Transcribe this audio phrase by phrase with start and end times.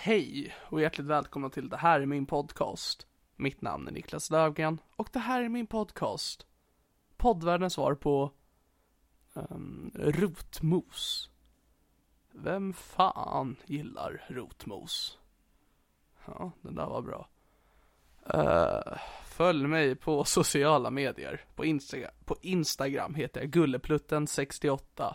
[0.00, 3.06] Hej och hjärtligt välkomna till Det här är min podcast.
[3.36, 6.46] Mitt namn är Niklas Löfgren och det här är min podcast.
[7.16, 8.32] Poddvärldens svar på
[9.32, 11.30] um, rotmos.
[12.32, 15.18] Vem fan gillar rotmos?
[16.26, 17.28] Ja, den där var bra.
[18.34, 21.44] Uh, följ mig på sociala medier.
[21.54, 25.14] På, Insta på Instagram heter jag Gulleplutten68.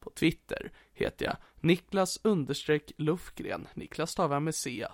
[0.00, 3.68] På Twitter heter jag Niklas understreck Lufgren.
[3.74, 4.86] Niklas stavar jag med C.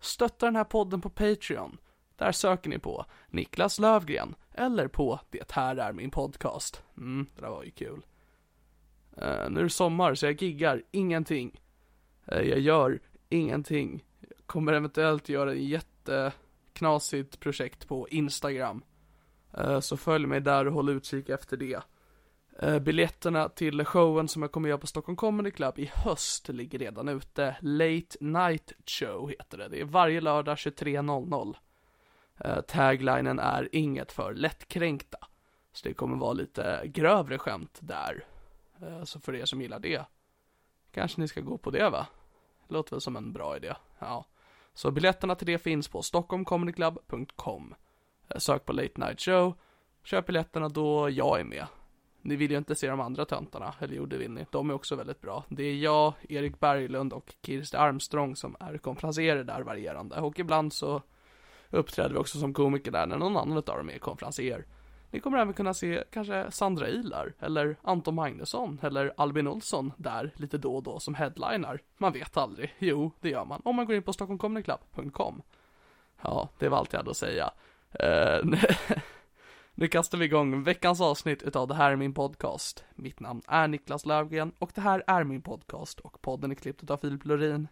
[0.00, 1.78] Stötta den här podden på Patreon.
[2.16, 6.82] Där söker ni på Niklas Lövgren eller på Det här är min podcast.
[6.96, 8.02] Mm, det där var ju kul.
[9.22, 11.60] Uh, nu är det sommar så jag giggar ingenting.
[12.32, 14.04] Uh, jag gör ingenting.
[14.20, 18.82] Jag kommer eventuellt göra ett jätteknasigt projekt på Instagram.
[19.58, 21.82] Uh, så följ mig där och håll utkik efter det.
[22.62, 26.78] Eh, biljetterna till showen som jag kommer göra på Stockholm Comedy Club i höst ligger
[26.78, 27.56] redan ute.
[27.60, 29.68] Late Night Show heter det.
[29.68, 31.56] Det är varje lördag 23.00.
[32.44, 35.18] Uh, eh, taglinen är inget för lättkränkta.
[35.72, 38.24] Så det kommer vara lite grövre skämt där.
[38.82, 40.02] Uh, så för er som gillar det,
[40.92, 42.06] kanske ni ska gå på det va?
[42.68, 43.74] Låter väl som en bra idé.
[43.98, 44.24] Ja.
[44.74, 47.74] Så biljetterna till det finns på stockholmcomedyclub.com.
[48.34, 49.54] Uh, sök på Late Night Show.
[50.04, 51.66] Köp biljetterna då jag är med.
[52.28, 54.46] Ni vill ju inte se de andra töntarna, eller jo det vill ni.
[54.50, 55.44] De är också väldigt bra.
[55.48, 60.20] Det är jag, Erik Berglund och Kirsti Armstrong som är konferenserer där varierande.
[60.20, 61.02] Och ibland så
[61.70, 64.64] uppträder vi också som komiker där när någon annan av dem är konferenser.
[65.10, 70.32] Ni kommer även kunna se kanske Sandra Ilar, eller Anton Magnusson, eller Albin Olsson där
[70.36, 71.80] lite då och då som headliner.
[71.98, 72.74] Man vet aldrig.
[72.78, 73.62] Jo, det gör man.
[73.64, 75.42] Om man går in på stockholmcomedyclub.com.
[76.22, 77.50] Ja, det var allt jag hade att säga.
[78.02, 78.54] Uh,
[79.80, 82.84] Nu kastar vi igång veckans avsnitt utav Det här är min podcast.
[82.94, 86.82] Mitt namn är Niklas Löfgren och det här är min podcast och podden är klippt
[86.82, 87.68] utav Filip Lorin.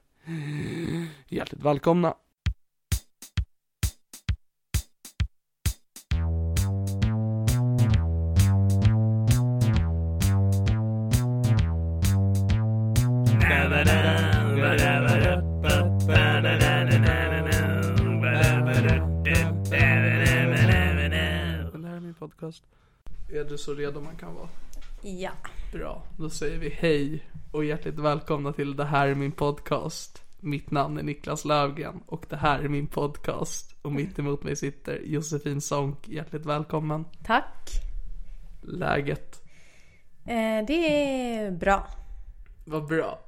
[1.28, 2.14] Hjärtligt välkomna!
[22.46, 22.64] Podcast.
[23.32, 24.48] Är du så redo man kan vara?
[25.02, 25.30] Ja.
[25.72, 30.22] Bra, då säger vi hej och hjärtligt välkomna till Det här är min podcast.
[30.40, 33.74] Mitt namn är Niklas Löfgren och det här är min podcast.
[33.82, 36.08] Och mitt emot mig sitter Josefin Sonck.
[36.08, 37.04] Hjärtligt välkommen.
[37.24, 37.70] Tack.
[38.62, 39.42] Läget?
[40.24, 41.04] Eh, det
[41.34, 41.88] är bra.
[42.64, 43.20] Vad bra.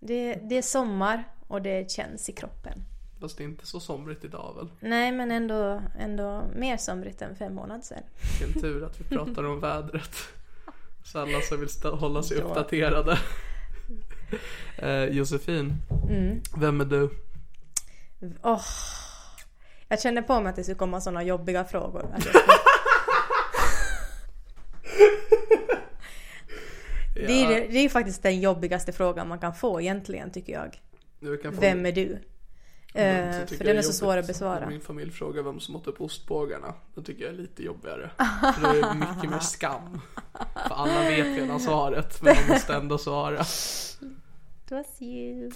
[0.00, 2.84] Det, det är sommar och det känns i kroppen.
[3.20, 4.68] Fast det är inte så somrigt idag väl?
[4.90, 8.02] Nej, men ändå, ändå mer somrigt än fem månader sedan.
[8.40, 10.14] Vilken tur att vi pratar om vädret.
[11.04, 12.48] Så alla som vill hålla sig Då.
[12.48, 13.18] uppdaterade.
[14.78, 15.74] Eh, Josefin,
[16.10, 16.40] Mm.
[16.56, 17.10] vem är du?
[18.42, 18.62] Åh.
[19.88, 22.06] Jag kände på mig att det skulle komma sådana jobbiga frågor.
[22.12, 22.44] Jag skulle-
[27.14, 30.80] det, är, det är faktiskt den jobbigaste frågan man kan få egentligen tycker jag.
[31.52, 32.18] Vem är du?
[32.94, 34.68] Mm, så för den är så jobbigt svår att besvara.
[34.68, 36.74] Min familj frågar vem som åt upp ostbågarna.
[36.94, 38.10] Det tycker jag är lite jobbigare.
[38.54, 40.00] För det är mycket mer skam.
[40.68, 43.44] För alla vet redan svaret, men de måste ändå svara.
[44.70, 45.50] was you.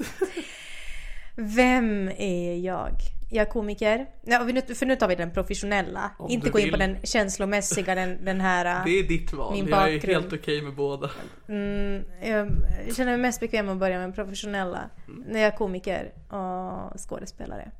[1.37, 2.93] Vem är jag?
[3.35, 4.07] Jag är komiker.
[4.23, 6.11] Nu- för nu tar vi den professionella.
[6.19, 8.85] Om Inte gå in på den känslomässiga, den, den här...
[8.87, 9.53] Det är ditt val.
[9.53, 11.11] Min jag är helt okej med båda.
[11.49, 12.51] Mm, jag
[12.97, 14.91] känner mig mest bekväm att börja med den professionella.
[15.09, 15.23] Mm.
[15.23, 17.71] När jag är komiker och skådespelare.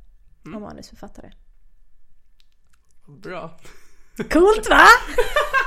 [0.55, 1.33] Och manusförfattare.
[3.07, 3.59] Bra.
[4.31, 4.87] Coolt va?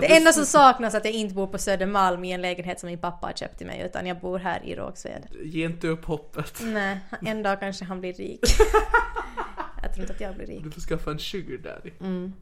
[0.00, 2.86] Det enda som saknas är att jag inte bor på Södermalm i en lägenhet som
[2.86, 3.80] min pappa har köpt till mig.
[3.86, 5.26] Utan jag bor här i Rågsved.
[5.44, 6.60] Ge inte upp hoppet.
[6.62, 8.40] Nej, en dag kanske han blir rik.
[9.82, 10.64] jag tror inte att jag blir rik.
[10.64, 11.90] Du får skaffa en sugar daddy.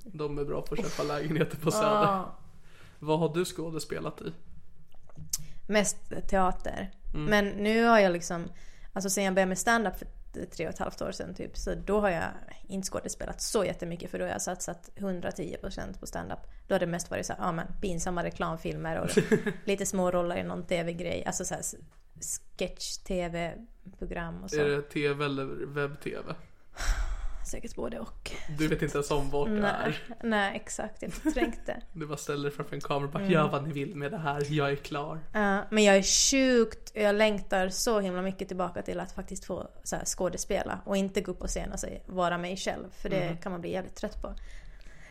[0.04, 1.86] De är bra på att köpa lägenheter på Söder.
[2.06, 2.38] Ah,
[2.98, 4.32] Vad har du skådespelat i?
[5.66, 5.96] mest
[6.28, 6.90] teater.
[7.14, 8.44] Men nu har jag liksom,
[8.92, 10.06] alltså sen jag började med stand-up för
[10.46, 12.30] tre och ett halvt år sedan typ, så då har jag
[12.68, 16.38] inte skådespelat så jättemycket för då har jag satsat 110% på stand-up.
[16.66, 19.10] Då har det mest varit så här, ja men pinsamma reklamfilmer och
[19.64, 21.62] lite små roller i någon tv-grej, alltså så här
[22.58, 24.60] sketch-tv-program och så.
[24.60, 26.34] Är det tv eller webb-tv?
[27.48, 28.30] Säkert både och.
[28.58, 30.00] Du vet inte ens om vart Nej, är.
[30.22, 31.82] nej exakt, jag förträngde.
[31.92, 33.32] Du bara ställer dig framför en kamera och bara Mm.
[33.32, 35.18] gör vad ni vill med det här, jag är klar.
[35.32, 39.70] Ja, men jag är sjukt, jag längtar så himla mycket tillbaka till att faktiskt få
[39.84, 42.84] så här, skådespela och inte gå upp på scen och säga, vara mig själv.
[43.02, 44.34] För det kan man bli jävligt trött på.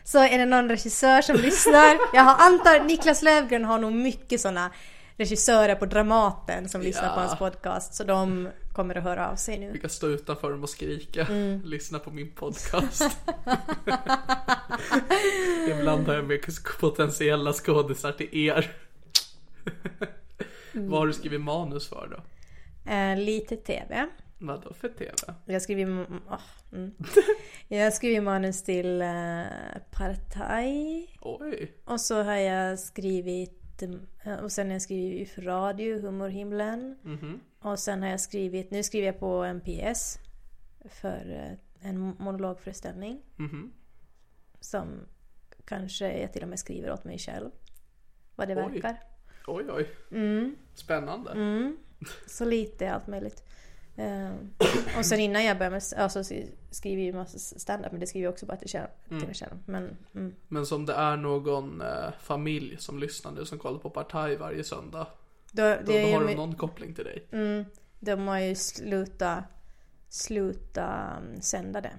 [0.04, 4.40] Så är det någon regissör som lyssnar, jag har antar Niklas Löfgren har nog mycket
[4.40, 4.70] sådana
[5.18, 7.26] regissörer på Dramaten som lyssnar på Ja.
[7.26, 7.94] hans podcast.
[7.94, 9.78] Så de kommer att höra av sig Vi nu.
[9.78, 11.26] kan stå utanför dem och skrika.
[11.26, 11.60] Mm.
[11.64, 13.02] Lyssna på min podcast.
[15.68, 16.40] Ibland har jag med
[16.80, 18.72] potentiella skådisar till er.
[20.74, 20.90] Mm.
[20.90, 22.22] Vad har du skrivit manus för då?
[22.92, 24.08] Eh, lite TV.
[24.38, 25.12] Vadå för TV?
[25.44, 26.40] Jag skriver, åh,
[26.72, 26.94] mm.
[27.68, 29.42] jag skriver manus till eh,
[29.90, 31.06] Partaj.
[31.20, 31.72] Oj.
[31.84, 36.98] Och så har jag skrivit, eh, och sen har jag skrivit för radio, Humorhimlen.
[37.02, 37.40] Mhm.
[37.58, 40.18] Och sen har jag skrivit, nu skriver jag på en PS
[40.84, 43.22] för eh, en monologföreställning.
[43.36, 43.72] Mhm.
[44.60, 45.00] Som
[45.64, 47.50] kanske jag till och med skriver åt mig själv.
[48.36, 48.72] Vad det Oj.
[48.72, 49.02] verkar.
[49.46, 49.90] Oj oj.
[50.10, 50.56] Mm.
[50.74, 51.34] Spännande.
[52.26, 53.47] Så lite allt möjligt.
[53.98, 54.30] Eh,
[54.98, 56.24] och sen innan jag började med, alltså
[56.70, 59.34] skriver jag ju massa stand-up men det skriver jag också bara till, själv, till mig
[59.34, 59.58] själv.
[59.66, 60.34] Men mm.
[60.48, 64.64] Men som det är någon eh, familj som lyssnar nu som kollar på Partaj varje
[64.64, 65.06] söndag.
[65.52, 67.28] då, Då, då har de någon koppling till dig.
[67.32, 67.64] Mm,
[68.00, 69.44] de har ju slutat
[70.08, 71.92] sluta um, sända det.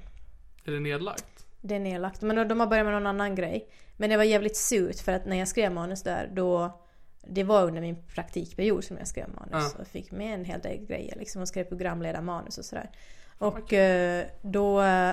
[0.66, 1.46] Är det nedlagt?
[1.62, 2.22] Det är nedlagt.
[2.22, 3.70] Men de har börjat med någon annan grej.
[3.98, 6.82] Men det var jävligt surt för att när jag skrev manus där då
[7.22, 9.74] det var under min praktikperiod som jag skrev manus.
[9.76, 9.82] Ja.
[9.82, 12.90] Och fick med en hel del grejer liksom och skrev programledarmanus och sådär.
[13.38, 15.12] Och eh, då, eh,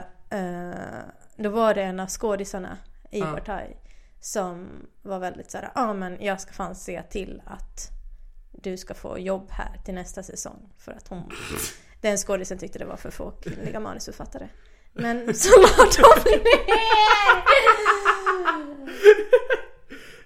[1.36, 2.78] då var det en av skådisarna
[3.10, 3.26] i Ja.
[3.26, 3.76] Partaj
[4.20, 4.68] som
[5.02, 7.90] var väldigt såhär, ja ah, men jag ska fan se till att
[8.52, 10.72] du ska få jobb här till nästa säsong.
[10.78, 11.30] För att hon,
[12.00, 14.48] den skådisen tyckte det var för få kvinnliga manusförfattare.
[14.92, 16.40] Men så la de Det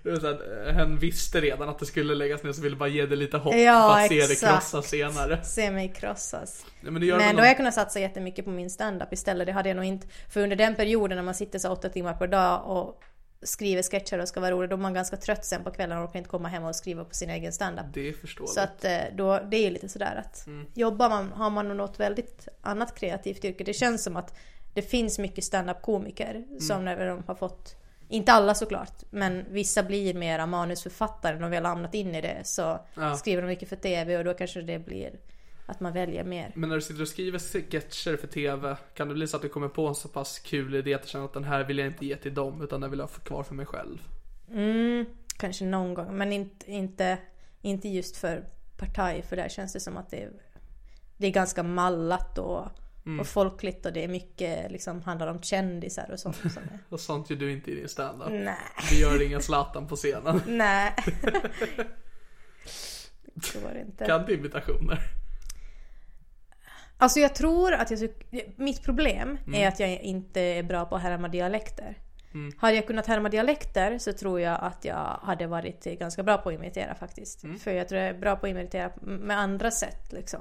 [0.02, 0.40] så att,
[0.76, 3.54] eh, visste redan att det skulle läggas ner så ville bara ge det lite hopp
[3.54, 5.44] Ja, för att se det krossas senare.
[5.44, 6.64] Se mig krossas.
[6.80, 9.46] Nej, men Men väl då har någon- jag kunnat satsa jättemycket på min stand-up istället.
[9.46, 10.06] Det hade jag nog inte.
[10.28, 13.02] För under den perioden när man sitter så åtta timmar per dag och
[13.42, 16.04] skriver sketcher och ska vara rolig, då är man ganska trött sen på kvällen och
[16.04, 17.84] orkar inte komma hem och skriva på sin egen stand-up.
[17.94, 18.54] Det är förståeligt.
[18.54, 22.00] Så att eh, då, det är ju lite sådär att jobbar man, har man något
[22.00, 23.64] väldigt annat kreativt yrke.
[23.64, 24.34] Det känns som att
[24.74, 27.76] det finns mycket stand-up komiker som när de har fått,
[28.10, 32.40] inte alla såklart, men vissa blir mera manusförfattare när de väl hamnat in i det.
[32.44, 33.14] Så Ja.
[33.16, 35.18] skriver de mycket för TV och då kanske det blir
[35.66, 36.52] att man väljer mer.
[36.54, 39.48] Men när du sitter och skriver sketcher för TV, kan det bli så att du
[39.48, 41.86] kommer på en så pass kul idé att du känner att den här vill jag
[41.86, 43.98] inte ge till dem, utan den vill jag ha kvar för mig själv?
[44.50, 45.04] Mm,
[45.36, 47.18] kanske någon gång, men inte, inte,
[47.60, 48.44] inte just för
[48.76, 50.30] Partaj, för där känns det som att det är,
[51.16, 52.66] det är ganska mallat och,
[53.20, 56.36] och folkligt och det är mycket, liksom handlar om kändisar och sånt.
[56.36, 56.78] Som är.
[56.88, 58.28] Och sånt gör du inte i din standup.
[58.30, 58.56] Nej,
[58.90, 60.42] Du gör ingen Zlatan på scenen.
[60.46, 60.94] nej.
[63.34, 64.06] Det inte.
[64.06, 64.98] Kan du imitationer?
[66.98, 68.10] Alltså jag tror att jag,
[68.56, 71.98] mitt problem är att jag inte är bra på att härma dialekter.
[72.56, 76.48] Hade jag kunnat härma dialekter så tror jag att jag hade varit ganska bra på
[76.48, 77.44] att imitera faktiskt.
[77.62, 80.40] För jag tror jag är bra på att imitera med andra sätt liksom.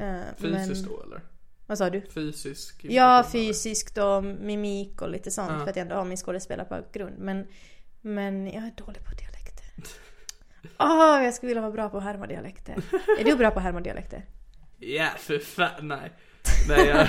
[0.00, 1.20] Eh, Fysiskt men- då eller?
[1.66, 2.00] Vad sa du?
[2.00, 5.58] Fysisk Ja, fysiskt och mimik och lite sånt Ja.
[5.58, 7.18] för att jag ändå har min skådespelarbakgrund.
[7.18, 7.46] Men,
[8.00, 9.64] men jag är dålig på dialekter.
[10.78, 12.74] Åh, jag skulle vilja vara bra på att härma dialekter.
[13.18, 14.24] Är du bra på att härma dialekter?
[14.78, 16.12] Ja, för fan, nej.
[16.68, 17.06] Nej, jag...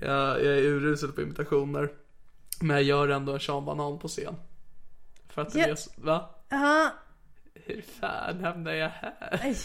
[0.00, 1.92] jag, jag är urusel på imitationer.
[2.60, 4.34] Men jag gör ändå en Sean Banan på scen.
[5.28, 5.66] För att det Ja.
[5.66, 6.30] är va?
[6.48, 6.90] Jaha.
[7.54, 9.40] Hur fan hamnar jag här?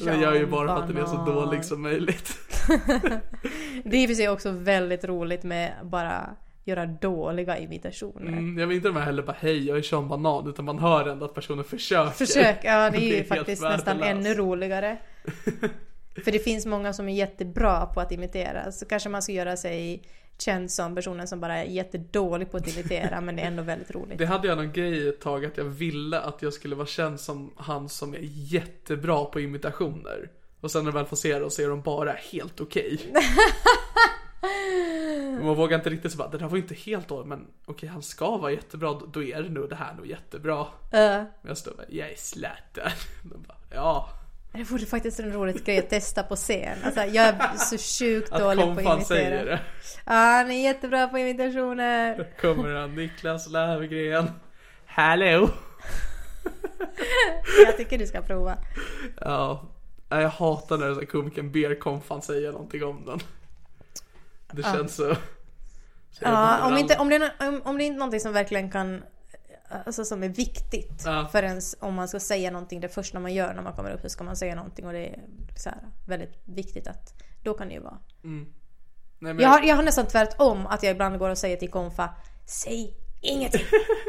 [0.00, 2.38] Men jag är ju bara för att den är så dålig som möjligt.
[3.84, 8.32] Det är i och för sig också väldigt roligt med bara göra dåliga imitationer.
[8.32, 10.78] Mm, jag vill inte de här heller bara hej jag är Sean Banan utan man
[10.78, 12.10] hör ändå att personen försöker.
[12.10, 14.96] Försök, ja det är ju helt faktiskt nästan ännu roligare.
[16.24, 18.72] För det finns många som är jättebra på att imitera.
[18.72, 20.02] Så kanske man ska göra sig
[20.38, 23.90] känd som personen som bara är jättedålig på att imitera men det är ändå väldigt
[23.90, 24.18] roligt.
[24.18, 27.20] Det hade jag någon grej ett tag att jag ville att jag skulle vara känd
[27.20, 30.30] som han som är jättebra på imitationer.
[30.60, 33.00] Och sen när de väl får se det så är de bara helt okej.
[35.42, 38.02] Man vågar inte riktigt så bara, det där var inte helt dåligt men okej han
[38.02, 40.60] ska vara jättebra, då- är det nog det här nog jättebra.
[40.60, 42.90] Uh, Men jag står bara, jag är Zlatan.
[43.22, 44.08] De bara, ja.
[44.58, 46.78] Det vore faktiskt en rolig grej att testa på scen.
[46.84, 49.50] Alltså, jag är så sjukt Att dålig på att Konfan säger imitera.
[49.50, 49.60] det.
[50.04, 52.32] Ja, han är jättebra på imitationer.
[52.40, 54.30] Kommer han, Niklas Löfgren.
[54.86, 55.48] Hallå!
[57.66, 58.58] Jag tycker du ska prova.
[59.20, 59.66] Ja,
[60.08, 63.20] jag hatar när komikern ber Konfan säga någonting om den.
[64.52, 65.14] Det känns så...
[66.10, 69.02] så Ja, om, inte, om, det om, om det är inte någonting som verkligen kan
[69.86, 71.28] Alltså som är viktigt Ja.
[71.32, 74.00] för ens, om man ska säga någonting det första man gör när man kommer upp
[74.00, 75.20] så ska man säga någonting och det är
[75.56, 77.98] så här, väldigt viktigt att då kan det ju vara.
[78.22, 78.46] Nej,
[79.18, 82.14] men, Jag har, jag har nästan tvärtom att jag ibland går och säger till Konfa
[82.46, 83.64] Säg ingenting!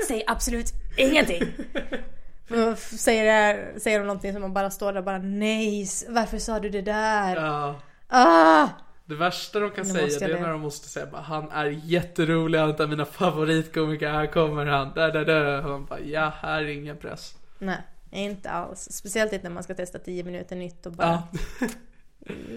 [0.07, 1.43] Säg absolut ingenting!
[2.77, 6.59] Säger, det säger de någonting som man bara står där och bara Nej, varför sa
[6.59, 7.35] du det där?
[7.35, 8.67] ja, Ah!
[9.09, 11.65] Det värsta de kan Nu säga det är när de måste säga bara, han är
[11.65, 15.63] jätterolig, han är av mina favoritkomiker, här kommer han, där, där, där.
[15.63, 17.35] Och man bara, ja, här är ingen press.
[17.59, 17.77] Nej,
[18.11, 18.87] inte alls.
[18.91, 21.67] Speciellt inte när man ska testa 10 minuter nytt och bara Ja,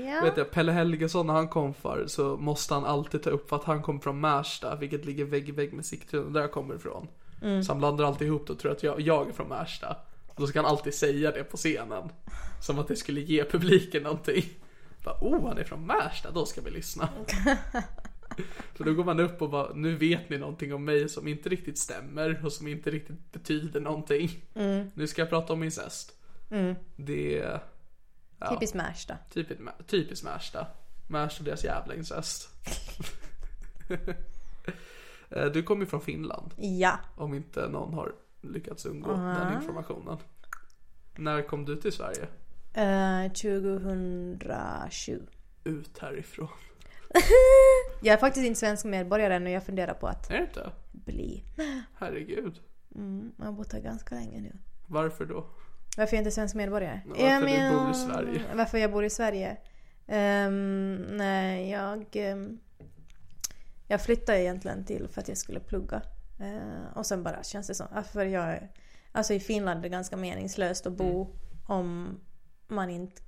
[0.07, 0.21] Ja.
[0.25, 3.83] vet jag, Pelle Helgesson när han konfar så måste han alltid ta upp att han
[3.83, 7.09] kommer från Märsta, vilket ligger vägg i vägg med Sigtuna, där jag kommer ifrån.
[7.43, 7.63] Mm.
[7.63, 9.97] Så han blandar alltid ihop det och tror att jag, jag är från Märsta.
[10.37, 12.09] Då ska han alltid säga det på scenen.
[12.63, 14.45] Som att det skulle ge publiken någonting.
[15.05, 17.09] Bara, oh, han är från Märsta, då ska vi lyssna.
[18.77, 21.49] Så då går man upp och bara, nu vet ni någonting om mig som inte
[21.49, 24.45] riktigt stämmer och som inte riktigt betyder någonting.
[24.55, 24.91] Mm.
[24.95, 26.17] Nu ska jag prata om incest.
[26.97, 27.61] Det är
[28.39, 29.17] ja, Typiskt Märsta.
[29.31, 30.67] typiskt, typiskt Märsta.
[31.09, 32.49] Märsta och deras jävla incest.
[35.35, 36.55] Eh, du kommer ju från Finland.
[36.57, 36.99] Ja.
[37.17, 40.19] Om inte någon har lyckats undgå den informationen.
[41.17, 42.27] När kom du till Sverige?
[42.79, 45.27] Uh, 2007.
[45.65, 46.49] Ut härifrån.
[48.03, 50.71] Jag är faktiskt inte svensk medborgare än och jag funderar på att Är det inte?
[50.93, 51.45] bli.
[51.95, 52.61] Herregud.
[53.39, 54.53] Jag har bott här ganska länge nu.
[54.87, 55.47] Varför då?
[55.97, 57.01] Varför jag inte är svensk medborgare?
[57.07, 58.43] Varför du bor i Sverige.
[58.55, 59.57] Varför jag bor i Sverige?
[60.07, 62.07] Ehm, nej, jag...
[62.13, 62.59] ehm,
[63.89, 66.03] jag flyttade egentligen till för att jag skulle plugga.
[66.41, 67.87] Eh, och sen bara känns det som...
[68.13, 68.71] För jag, är-
[69.13, 71.37] alltså i Finland är det ganska meningslöst att bo Mm.
[71.67, 72.21] om
[72.73, 73.23] man inte...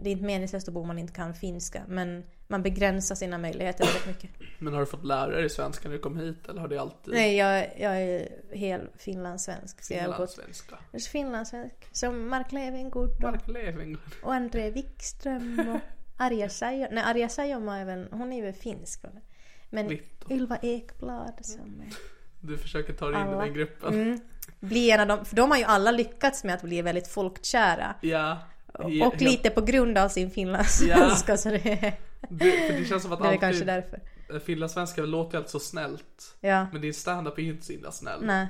[0.00, 1.82] Det är inte meningslöst att bo om man inte kan finska.
[1.88, 4.30] Men man begränsar sina möjligheter väldigt mycket.
[4.58, 7.14] Men har du fått lära dig svenska när du kom hit eller har det alltid
[7.14, 9.76] Nej, jag, jag är hel finlandssvensk.
[9.76, 10.78] Gått finlandssvenska?
[11.10, 11.74] finlandssvensk.
[11.92, 13.96] Som Mark Levengood och Mark Leving.
[14.22, 15.80] Och André Wikström och
[16.16, 16.94] Arja Saijonmaa.
[16.94, 19.04] Nej, Arja Saijonmaa är väl, hon är väl finsk.
[19.04, 19.22] eller?
[19.70, 20.32] Men Litto.
[20.34, 21.94] Ylva Ekblad som är...
[22.40, 23.44] Du försöker ta dig in i Alla.
[23.44, 23.94] den gruppen.
[23.94, 24.20] Mm,
[24.60, 27.94] blir en av dem, för de har ju alla lyckats med att bli väldigt folkkära.
[28.00, 28.38] Ja.
[28.78, 31.94] He- Och lite på grund av sin finlandssvenska så det
[32.28, 34.00] Det, för det känns som att det är alltid kanske därför.
[34.40, 36.36] finlandssvenska låter alltid så snällt.
[36.40, 38.20] Ja, Men din standup är ju inte så himla snäll.
[38.22, 38.46] nej.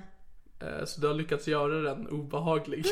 [0.60, 2.84] Eh, Så du har lyckats göra den obehaglig.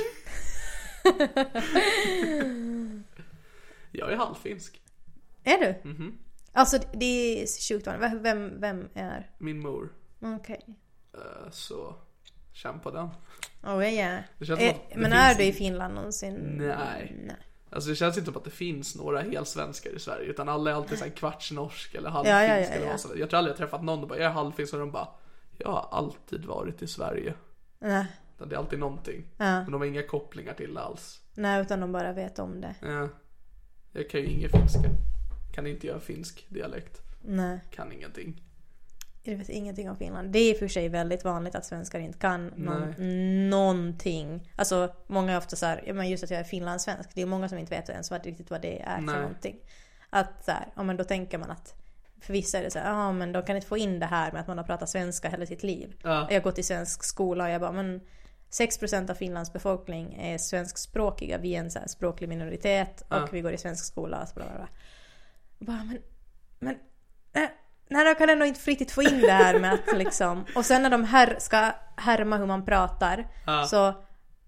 [3.93, 4.81] jag är halvfinsk.
[5.45, 5.89] Är du?
[5.89, 6.19] Mhm.
[6.53, 7.05] Alltså det
[7.43, 8.23] är sjukt vanligt.
[8.23, 9.31] Vem, vem är?
[9.39, 9.93] Min mor.
[10.21, 10.61] Okej.
[11.15, 11.95] Eh, Så
[12.53, 13.09] känn på den.
[13.63, 14.19] Oh, ja.
[14.41, 16.35] Som Eh, Men är du i Finland någonsin?
[16.35, 17.17] Nej.
[17.27, 17.37] Nej.
[17.71, 20.75] Alltså det känns inte som att det finns några helsvenskar i Sverige utan alla är
[20.75, 22.91] alltid såhär kvartsnorsk eller Ja, halvfinsk ja, ja, eller ja.
[22.91, 24.91] vad som Jag tror aldrig jag träffat någon och bara jag är halvfinsk och de
[24.91, 25.09] bara
[25.59, 27.35] Jag har alltid varit i Sverige.
[27.79, 28.07] Nej.
[28.39, 29.25] Det är alltid någonting.
[29.37, 31.21] Men de har inga kopplingar till det alls.
[31.35, 32.75] Nej, utan de bara vet om det.
[32.83, 33.09] Ja.
[33.93, 34.91] Jag kan ju ingen finska.
[35.55, 37.03] Kan inte göra finsk dialekt.
[37.21, 37.61] Nej.
[37.71, 38.43] Kan ingenting.
[39.31, 40.31] Jag vet ingenting om Finland.
[40.31, 42.95] Det är i och för sig väldigt vanligt att svenskar inte kan någon,
[43.51, 44.53] någonting.
[44.57, 47.11] Alltså många är ofta så här, men just att jag är finlandssvensk.
[47.15, 49.15] Det är många som inte vet ens vad, riktigt vad det är Nej.
[49.15, 49.57] för någonting.
[50.11, 51.75] Att så här, ja men då tänker man att
[52.21, 54.41] för vissa är det så ja men de kan inte få in det här med
[54.41, 55.97] att man har pratat svenska hela sitt liv.
[56.03, 56.27] Ja.
[56.31, 58.01] Jag har gått i svensk skola och jag bara, men
[58.51, 61.39] 6% av Finlands befolkning är svenskspråkiga.
[61.39, 63.29] Vi är en så språklig minoritet och Ja.
[63.33, 64.23] vi går i svensk skola.
[64.23, 64.69] Och så bla bla bla.
[65.59, 65.99] Bara, men,
[66.59, 66.75] men
[67.43, 67.49] äh,
[67.91, 70.45] nej, de kan ändå inte riktigt få in det här med att liksom...
[70.55, 73.65] Och sen när de här ska härma hur man pratar Ja.
[73.67, 73.95] så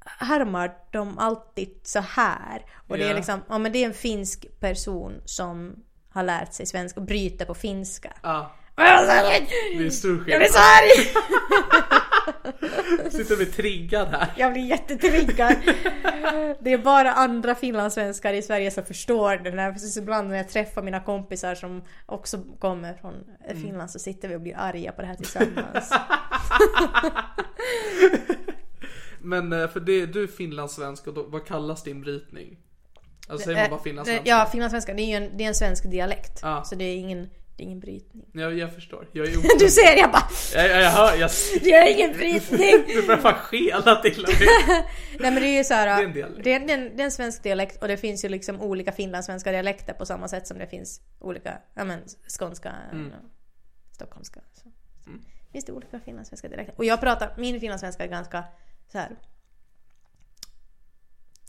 [0.05, 2.63] härmar de alltid så här.
[2.89, 5.75] Och det är liksom, ja men det är en finsk person som
[6.13, 8.13] har lärt sig svenska och bryter på finska.
[8.77, 9.47] Här,
[9.79, 10.51] det är stor Jag blir skillnad.
[10.51, 11.07] så arg!
[13.11, 14.33] Sitter vi triggad här.
[14.37, 15.57] Jag blir jättetriggad.
[16.61, 19.51] Det är bara andra finlandssvenskar i Sverige som förstår det.
[19.51, 23.15] När, precis ibland när jag träffar mina kompisar som också kommer från
[23.51, 23.63] Mm.
[23.63, 25.93] Finland så sitter vi och blir arga på det här tillsammans.
[29.19, 32.59] Men eh, för det, du är finlandssvensk och då, vad kallas din brytning?
[33.29, 34.31] Alltså säger man bara Eh, finlandssvenska?
[34.31, 34.95] Ja, finlandssvenska.
[34.95, 36.39] Det är ju en, det är en svensk dialekt.
[36.43, 36.65] Ja.
[36.65, 38.26] Så det är ingen, det är ingen brytning.
[38.33, 39.09] Ja, jag förstår.
[39.12, 41.31] Jag är Du ser, jag bara jag, jag, jag hör, jag
[41.62, 42.85] Det är ingen brytning!
[42.87, 44.85] Du börjar fan skela till och med.
[45.21, 46.45] Nej men det är ju såhär, Det är en dialekt.
[46.45, 48.61] det är, det, är en, det är en svensk dialekt och det finns ju liksom
[48.61, 52.00] olika finlandssvenska dialekter på samma sätt som det finns olika, ja men
[52.38, 53.12] skånska, Mm.
[53.93, 54.40] stockholmska.
[54.52, 54.69] Så.
[55.52, 56.75] Finns det olika finlandssvenska dialekter.
[56.79, 58.45] Och jag pratar, min finlandssvenska är ganska
[58.93, 59.11] så här.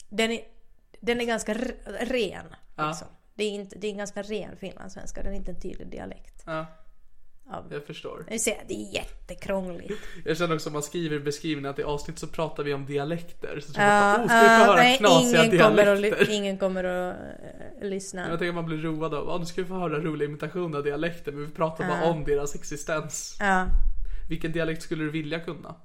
[0.10, 0.42] Den är,
[1.00, 1.54] den är ganska
[2.00, 2.56] ren.
[2.76, 2.94] Ja.
[3.42, 6.44] Det, är inte, det är en ganska ren finlandssvenska, den är inte en tydlig dialekt.
[6.46, 6.66] Ja,
[7.50, 8.26] Av, jag förstår.
[8.30, 10.04] jag det är jättekrångligt.
[10.26, 12.86] Jag känner också om man skriver i beskrivningen att i avsnitt så pratar vi om
[12.86, 13.60] dialekter.
[13.60, 16.26] Så tror man, oh, ska vi få höra nej, knasiga ingen kommer, att, dialekter?
[16.26, 17.16] ly- ingen kommer att
[17.82, 18.22] eh, lyssna.
[18.22, 20.78] Jag tänker att man blir road av, ja nu ska vi få höra roliga imitationer
[20.78, 23.38] av dialekter men vi pratar bara om deras existens.
[23.40, 23.66] Ja.
[24.30, 25.76] Vilken dialekt skulle du vilja kunna?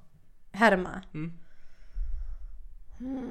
[0.51, 1.01] Härma.
[1.13, 1.33] Mm.
[2.97, 3.26] Hmm.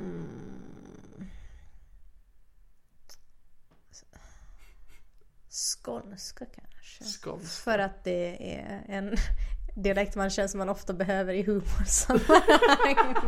[5.83, 7.05] Skånska kanske.
[7.05, 7.47] Skånska.
[7.71, 9.17] För att det är en
[9.83, 13.25] dialekt man känner som man ofta behöver i humorsammanhang.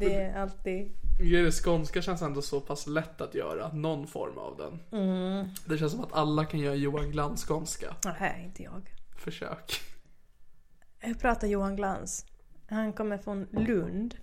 [0.00, 0.92] det är alltid...
[1.18, 5.00] Det skånska känns ändå så pass lätt att göra, någon form av den.
[5.00, 5.48] Mm.
[5.66, 7.96] Det känns som att alla kan göra Johan Glans skånska.
[8.20, 8.94] Nej, inte jag.
[9.16, 9.80] Försök.
[11.00, 12.26] Jag pratar Johan Glans.
[12.68, 14.16] Han kommer från Lund.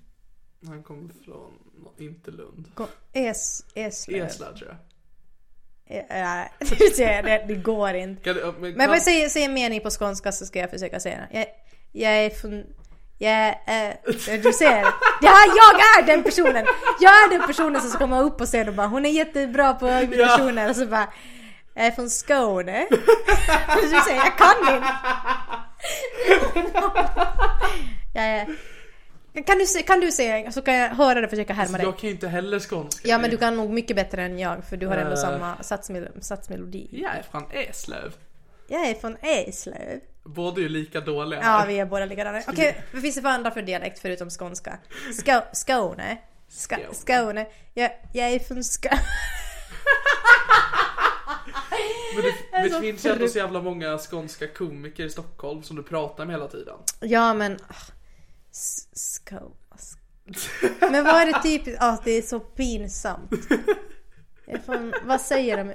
[0.66, 1.54] Han kommer från,
[1.98, 2.72] inte Lund.
[2.76, 4.26] Ko- Es, Eslöv.
[4.26, 4.78] Eslöv tror jag.
[6.96, 8.24] Ser, det, det går inte.
[8.24, 11.18] Kan men, Men kan, vad säger, säger mening på skånska så ska jag försöka säga
[11.18, 11.40] den.
[11.40, 11.46] Jag,
[11.92, 12.64] jag är från...
[13.18, 13.98] Jag är...
[14.44, 14.82] Du ser.
[15.22, 16.66] Ja, jag är den personen!
[17.00, 19.74] Jag är den personen som ska komma upp och säga och bara hon är jättebra
[19.74, 21.08] på imitationer och så bara
[21.74, 22.88] jag är från Skåne.
[23.82, 24.88] Du säger jag kan inte.
[28.14, 28.48] Jag är...
[29.46, 31.86] Kan du, se- kan du säga så kan jag höra det och försöka härma dig.
[31.86, 33.08] jag kan ju inte heller skånska.
[33.08, 35.18] Ja men du kan nog mycket bättre än jag för du har ändå Eh.
[35.18, 36.88] samma satsmel- satsmelodi.
[36.92, 38.14] Jag är från Eslöv.
[38.68, 40.00] Jag är från Eslöv.
[40.24, 42.42] Båda är ju lika dåliga Ja, vi är båda likadana.
[42.48, 44.78] Okej, vad finns det för andra för dialekt förutom skånska?
[45.20, 46.18] Skå, Skåne.
[46.50, 47.48] Ska, Skåne.
[47.74, 49.00] Jag, jag är från Skåne.
[52.14, 55.84] Men det, det finns ju ändå så jävla många skånska komiker i Stockholm som du
[55.84, 56.76] pratar med hela tiden.
[57.00, 57.58] Ja, men
[59.32, 59.78] ah,
[60.92, 61.78] Men vad är det typiskt?
[61.82, 63.32] Ja, det är så pinsamt.
[64.66, 65.74] Fan, vad säger de?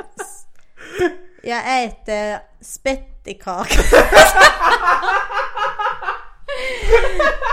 [1.43, 3.81] Jag äter spettekaka.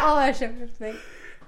[0.03, 0.95] Åh, jag känner mig.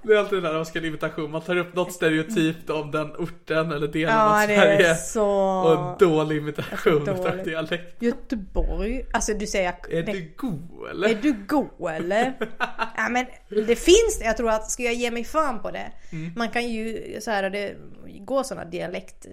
[0.06, 2.70] Det är alltid det där när man ska en imitation, man tar upp något stereotypt
[2.70, 4.90] om den orten eller delen Ja, av det Sverige.
[4.90, 5.26] är så...
[5.62, 8.02] Och en dålig imitation utav dialekt.
[8.02, 9.04] Göteborg.
[9.12, 9.74] Alltså du säger...
[9.90, 11.08] Är det- du god eller?
[11.08, 12.32] Är du god eller?
[12.96, 14.24] ja men det finns det.
[14.24, 15.92] Jag tror att ska jag ge mig fan på det.
[16.12, 16.32] Mm.
[16.36, 17.74] Man kan ju så här, det
[18.20, 19.26] går sådana dialekt...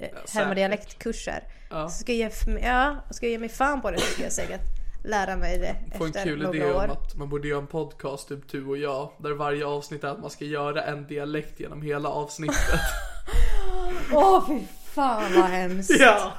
[0.00, 0.54] Ja, säkert.
[0.54, 1.42] dialektkurser.
[1.70, 1.88] Ja.
[1.88, 4.79] Ska jag, ge ja, ska jag ge mig fan på det så ska jag säkert
[5.04, 6.84] lära mig det Få en efter kul idé år.
[6.84, 10.08] om att man borde göra en podcast, typ du och jag, där varje avsnitt är
[10.08, 12.80] att man ska göra en dialekt genom hela avsnittet.
[14.12, 14.60] Åh fy
[14.92, 15.90] fan vad hemskt.
[16.00, 16.32] ja!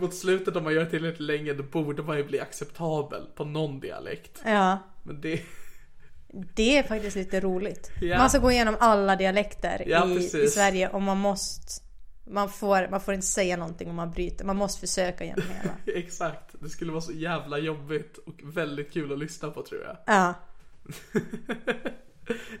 [0.00, 3.44] Mot slutet om man gör det tillräckligt länge då borde man ju bli acceptabel på
[3.44, 4.42] någon dialekt.
[4.44, 4.78] Ja.
[5.02, 5.40] Men det,
[6.54, 7.90] Det är faktiskt lite roligt.
[8.00, 8.18] Ja.
[8.18, 10.46] Man ska gå igenom alla dialekter Ja, i, i.
[10.48, 11.82] Sverige och man måste...
[12.30, 14.44] Man får, man får inte säga någonting om man bryter.
[14.44, 15.74] Man måste försöka genom hela.
[15.98, 19.96] exakt, det skulle vara så jävla jobbigt och väldigt kul att lyssna på tror jag.
[20.06, 20.34] Ja.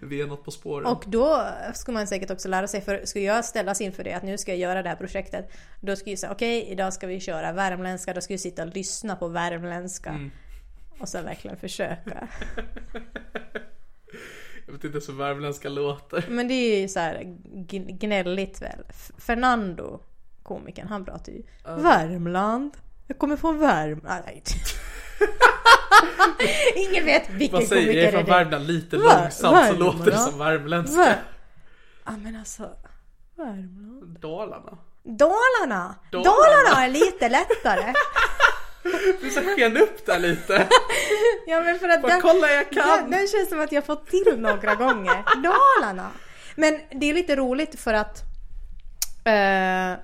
[0.00, 0.86] Vi är något på spåren.
[0.86, 4.22] Och då ska man säkert också lära sig, för ska jag ställas inför det att
[4.22, 5.50] nu ska jag göra det här projektet.
[5.80, 8.14] Då ska jag säga okej, idag ska vi köra värmländska.
[8.14, 10.10] Då ska vi sitta och lyssna på värmländska.
[10.10, 10.30] Mm.
[11.00, 12.28] Och så verkligen försöka.
[14.70, 16.24] Jag vet inte ens hur värmländska låter.
[16.28, 17.14] Men det är ju så här
[17.54, 18.84] gn- gnälligt väl.
[19.18, 20.00] Fernando,
[20.42, 22.70] komikern, han pratar ju Värmland.
[23.06, 24.22] Jag kommer från Värmland.
[24.26, 24.42] Nej.
[26.90, 28.38] Ingen vet vilken Vad säger komiker jag är det från är.
[28.44, 30.30] Värmland lite Vär- långsamt så låter det Värmland.
[30.30, 31.00] som värmländska.
[31.02, 31.16] Vär-
[32.04, 32.70] Ja men alltså.
[33.36, 34.18] Värmland.
[34.20, 34.78] Dalarna.
[35.02, 35.94] Dalarna!
[36.12, 36.24] Dalarna.
[36.24, 37.94] Dalarna är lite lättare.
[39.20, 40.68] Du ska sken upp där lite.
[41.46, 42.98] Ja men för att Bara kolla jag kan.
[43.00, 45.42] Den, den känns som att jag fått till några gånger.
[45.42, 46.10] Dalarna!
[46.56, 48.22] Men det är lite roligt för att
[49.24, 49.98] eh,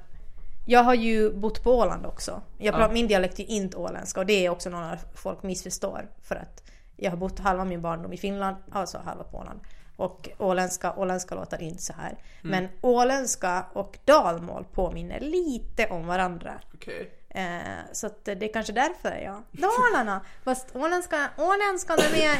[0.66, 2.42] jag har ju bott på Åland också.
[2.58, 6.08] Jag pratar, Min dialekt är inte åländska och det är också några folk missförstår.
[6.22, 6.62] För att
[6.96, 9.60] jag har bott halva min barndom i Finland, alltså halva på Åland.
[9.96, 12.18] Och åländska, åländska låter inte så här.
[12.42, 16.52] Men åländska och dalmål påminner lite om varandra.
[16.74, 17.10] Okej.
[17.36, 19.42] Eh, så att det är kanske därför ja.
[19.52, 20.20] Dalarna!
[20.44, 22.38] Fast åländska, åländska är mer...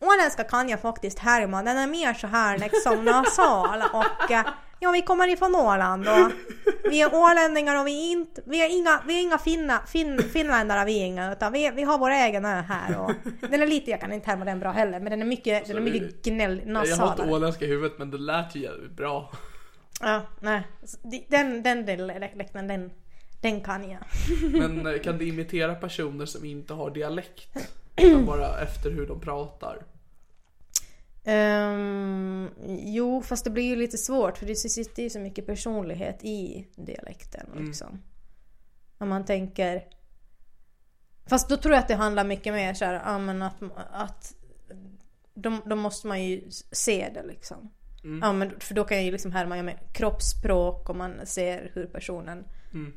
[0.00, 4.44] Åländska kan jag faktiskt härma, den är mer så här liksom nasal och eh,
[4.80, 6.32] ja vi kommer ifrån Åland och
[6.90, 10.22] vi är ålänningar och vi är inte, vi är inga, vi är inga finna, fin,
[10.22, 13.12] finländare vi är inga utan vi, vi har vår egen ö här och
[13.50, 15.76] den är lite, jag kan inte härma den bra heller men den är mycket, den
[15.76, 17.32] är mycket gnäll, Jag har inte nasalare.
[17.32, 19.30] åländska i huvudet men det lät ju bra.
[20.00, 20.62] Ja, nej.
[21.28, 22.90] Den, den dialekten, den, den
[23.42, 24.00] kan jag.
[24.52, 27.48] Men eh, kan du imitera personer som inte har dialekt?
[27.96, 29.82] Utan bara efter hur de pratar?
[31.24, 36.24] Ehm, jo, fast det blir ju lite svårt för det sitter ju så mycket personlighet
[36.24, 37.46] i dialekten.
[37.56, 38.02] Liksom.
[38.98, 39.84] Om man tänker...
[41.26, 44.34] Fast då tror jag att det handlar mycket mer så här, ja, att, att
[45.34, 47.72] då, då måste man ju se det liksom.
[48.20, 51.70] Ja, men, för då kan jag ju liksom härma ja, med kroppsspråk och man ser
[51.74, 52.44] hur personen...
[52.72, 52.92] Mm.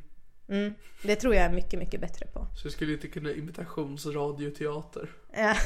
[1.02, 2.46] Det tror jag är mycket, mycket bättre på.
[2.56, 5.10] Så du skulle inte kunna imitationsradioteater?
[5.36, 5.56] Ja.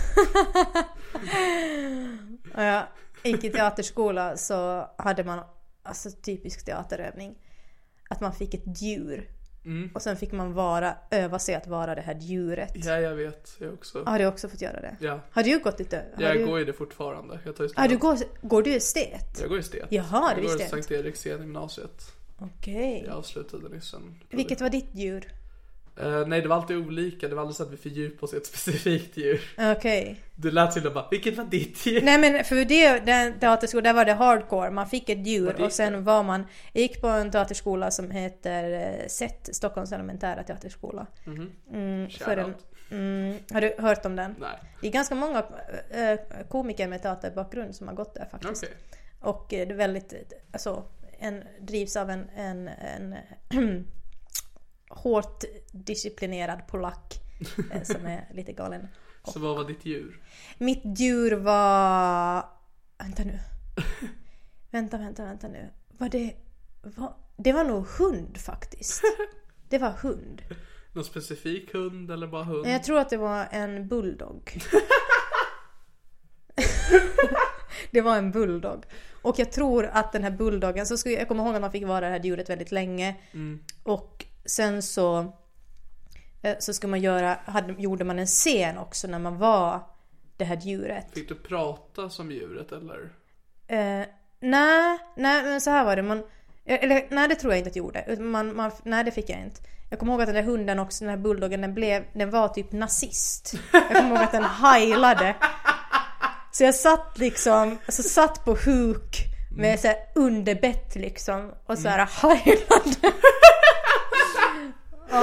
[2.55, 2.85] Och jag
[3.25, 5.45] gick i teaterskola så hade man,
[5.83, 7.35] alltså typisk teaterövning,
[8.09, 9.31] att man fick ett djur.
[9.95, 12.73] Och sen fick man vara, öva sig att vara det här djuret.
[12.75, 13.57] Ja, jag vet.
[13.59, 14.05] Jag också.
[14.05, 14.97] Har du också fått göra det?
[15.01, 15.21] Ja.
[15.31, 16.05] Har du gått lite?
[16.15, 17.41] Har Jag du, går ju det fortfarande.
[17.45, 19.41] Jag tar ju har du går, går du estet?
[19.41, 19.87] Jag går i estet.
[19.89, 20.69] Jaha, jag det går i jag inte.
[20.69, 22.13] Sankt Eriks gymnasiet.
[22.41, 23.05] Okej.
[23.07, 25.33] Jag avslutade nyss en Vilket var ditt djur?
[25.97, 27.29] Eh, nej, det var alltid olika.
[27.29, 29.41] Det var aldrig så att vi fördjupade oss i ett specifikt djur.
[29.77, 30.21] Okej.
[30.35, 32.03] Det lät till att bara, vilket var ditt djur?
[32.03, 34.71] Nej men för det, den teaterskolan, där var det hardcore.
[34.71, 36.47] Man fick ett djur och sen var man...
[36.73, 41.07] Jag gick på en teaterskola som heter eh, SET, Stockholms elementära teaterskola.
[41.27, 41.51] Mm,
[42.11, 42.67] för en, Shoutout.
[42.91, 44.35] mm, har du hört om den?
[44.41, 44.59] Nej.
[44.81, 45.45] Det är ganska många
[45.91, 48.65] eh, komiker med teaterbakgrund som har gått där faktiskt.
[48.65, 48.77] Okej.
[49.21, 50.85] Och eh, det är väldigt, alltså,
[51.21, 53.17] en, drivs av en, en, en
[54.89, 57.21] hårt disciplinerad polack
[57.73, 58.89] eh, som är lite galen.
[59.25, 60.23] Så vad var ditt djur?
[60.59, 62.45] Mitt djur var...
[62.99, 63.39] Vänta nu.
[64.71, 65.71] vänta, vänta, vänta nu.
[65.89, 66.35] Var det...
[66.83, 67.15] Var...
[67.37, 69.03] Det var nog hund faktiskt.
[69.69, 70.43] Det var hund.
[70.93, 72.67] Någon specifik hund eller bara hund?
[72.67, 74.61] Jag tror att det var en bulldog.
[77.91, 78.85] det var en bulldog.
[79.23, 81.87] Och jag tror att den här bulldoggen, så skulle, jag kommer ihåg att man fick
[81.87, 83.15] vara det här djuret väldigt länge.
[83.83, 85.33] Och sen så
[86.43, 89.81] eh, så skulle man göra, hade, gjorde man en scen också när man var
[90.37, 91.07] det här djuret.
[91.13, 93.13] Fick du prata som djuret eller?
[93.67, 94.07] Eh,
[94.41, 96.03] nej, nej men så här var det.
[96.03, 96.23] Man,
[96.65, 98.17] eller nej det tror jag inte att jag gjorde.
[98.23, 99.61] Man, man, nej det fick jag inte.
[99.91, 102.49] Jag kommer ihåg att den där hunden också, den här bulldoggen, den, blev, den var
[102.49, 103.55] typ nazist.
[103.73, 105.37] Jag kommer ihåg att den heilade.
[106.61, 109.17] Så jag satt liksom, alltså satt på huk
[109.57, 113.13] med så här underbett liksom och så här heilade.
[115.11, 115.23] Ja,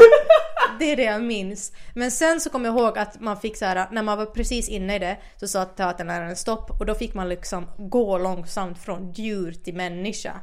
[0.80, 1.72] det är det jag minns.
[1.94, 4.70] Men sen så kommer jag ihåg att man fick så här, när man var precis
[4.70, 9.12] inne i det så sa teaterläraren stopp och då fick man liksom gå långsamt från
[9.12, 10.42] djur till människa.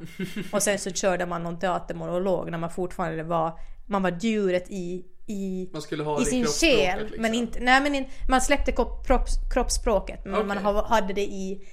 [0.52, 5.05] Och sen så körde man någon teatermonolog när man fortfarande var, man var djuret i,
[5.27, 7.01] i, Man i sin själ.
[7.03, 7.23] liksom.
[7.23, 10.62] Men inte, nej men in, man släppte kropp, kropps, kroppsspråket men man Okej.
[10.73, 11.68] ha- hade det i,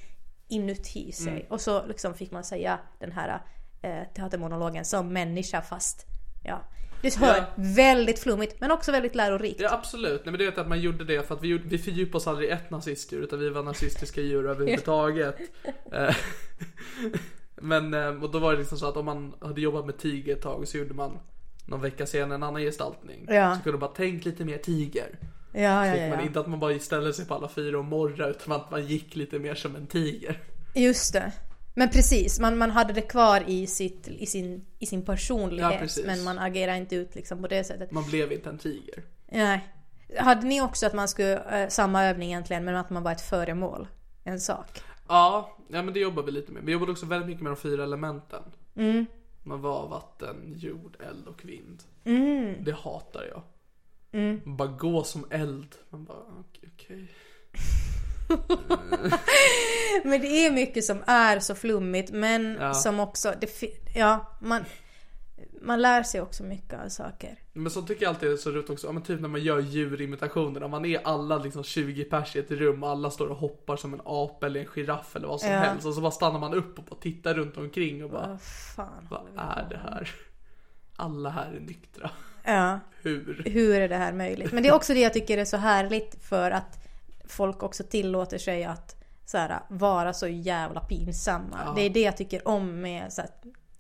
[0.48, 1.32] inuti sig.
[1.34, 1.46] Mm.
[1.50, 3.42] Och så liksom fick man säga den här
[3.82, 6.06] eh, teatermonologen som människa fast
[6.44, 6.62] ja.
[7.02, 7.44] Du hör, Ja.
[7.56, 9.62] väldigt flummigt men också väldigt lärorikt.
[9.62, 12.18] Ja absolut, nej men det jag att man gjorde det för att vi, vi fördjupade
[12.18, 15.36] oss aldrig i ett nazistdjur utan vi var nazistiska djur överhuvudtaget.
[15.94, 16.16] Eh,
[17.56, 20.34] men eh, och då var det liksom så att om man hade jobbat med tiger
[20.34, 21.20] ett tag så gjorde man
[21.66, 23.26] någon vecka senare en annan gestaltning.
[23.30, 23.56] Ja.
[23.56, 25.20] Så kunde man bara tänk lite mer tiger.
[25.54, 26.26] Ja, ja, Fick ja, man ja.
[26.26, 29.16] inte att man bara ställde sig på alla fyra och morra utan att man gick
[29.16, 30.40] lite mer som en tiger.
[30.76, 31.32] Just det.
[31.74, 35.80] Men precis, man, man hade det kvar i, sitt, i, sin, i sin Ja, personlighet
[35.80, 36.06] precis.
[36.06, 37.92] men man agerar inte ut liksom på det sättet.
[37.92, 39.04] Man blev inte en tiger.
[39.32, 39.68] Nej.
[40.18, 43.22] Hade ni också att man skulle, eh, samma övning egentligen men att man var ett
[43.22, 43.88] föremål?
[44.24, 44.82] En sak?
[45.08, 46.64] Ja, ja men det jobbar vi lite med.
[46.64, 48.44] Vi jobbade också väldigt mycket med de fyra elementen.
[48.76, 49.06] Mm.
[49.44, 51.84] Man var vatten, jord, eld och vind.
[52.06, 52.64] Mm.
[52.64, 53.42] Det hatar jag.
[54.46, 55.76] Man bara gå som eld.
[55.90, 56.70] Man bara okej.
[56.74, 57.12] okej.
[60.04, 62.74] Men det är mycket som är så flummigt men Ja.
[62.74, 63.50] som också, det,
[63.96, 64.66] ja, man,
[65.62, 67.36] man lär sig också mycket av saker.
[67.54, 69.60] Men så tycker jag alltid är så roligt också, ja, men typ när man gör
[69.60, 73.38] djurimitationer, när man är alla liksom 20 pers i ett rum och alla står och
[73.38, 75.60] hoppar som en apa eller en giraff eller vad som Ja.
[75.60, 75.86] helst.
[75.86, 78.42] Och så bara stannar man upp och bara tittar runt omkring och bara, Vad
[78.76, 79.08] fan.
[79.10, 80.10] vad är det här?
[80.96, 82.10] Alla här är nyktra.
[82.44, 82.80] Ja.
[83.02, 83.44] Hur?
[83.46, 84.52] Hur är det här möjligt?
[84.52, 86.78] Men det är också det jag tycker är så härligt för att
[87.26, 88.96] folk också tillåter sig att
[89.26, 91.60] så här, vara så jävla pinsamma.
[91.66, 91.74] Ja.
[91.76, 93.30] Det är det jag tycker om med så här,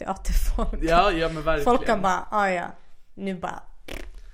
[0.05, 0.79] teaterfolk.
[0.81, 1.63] Ja, ja men verkligen.
[1.63, 2.65] Folk kan bara, ah, ja,
[3.13, 3.63] nu bara...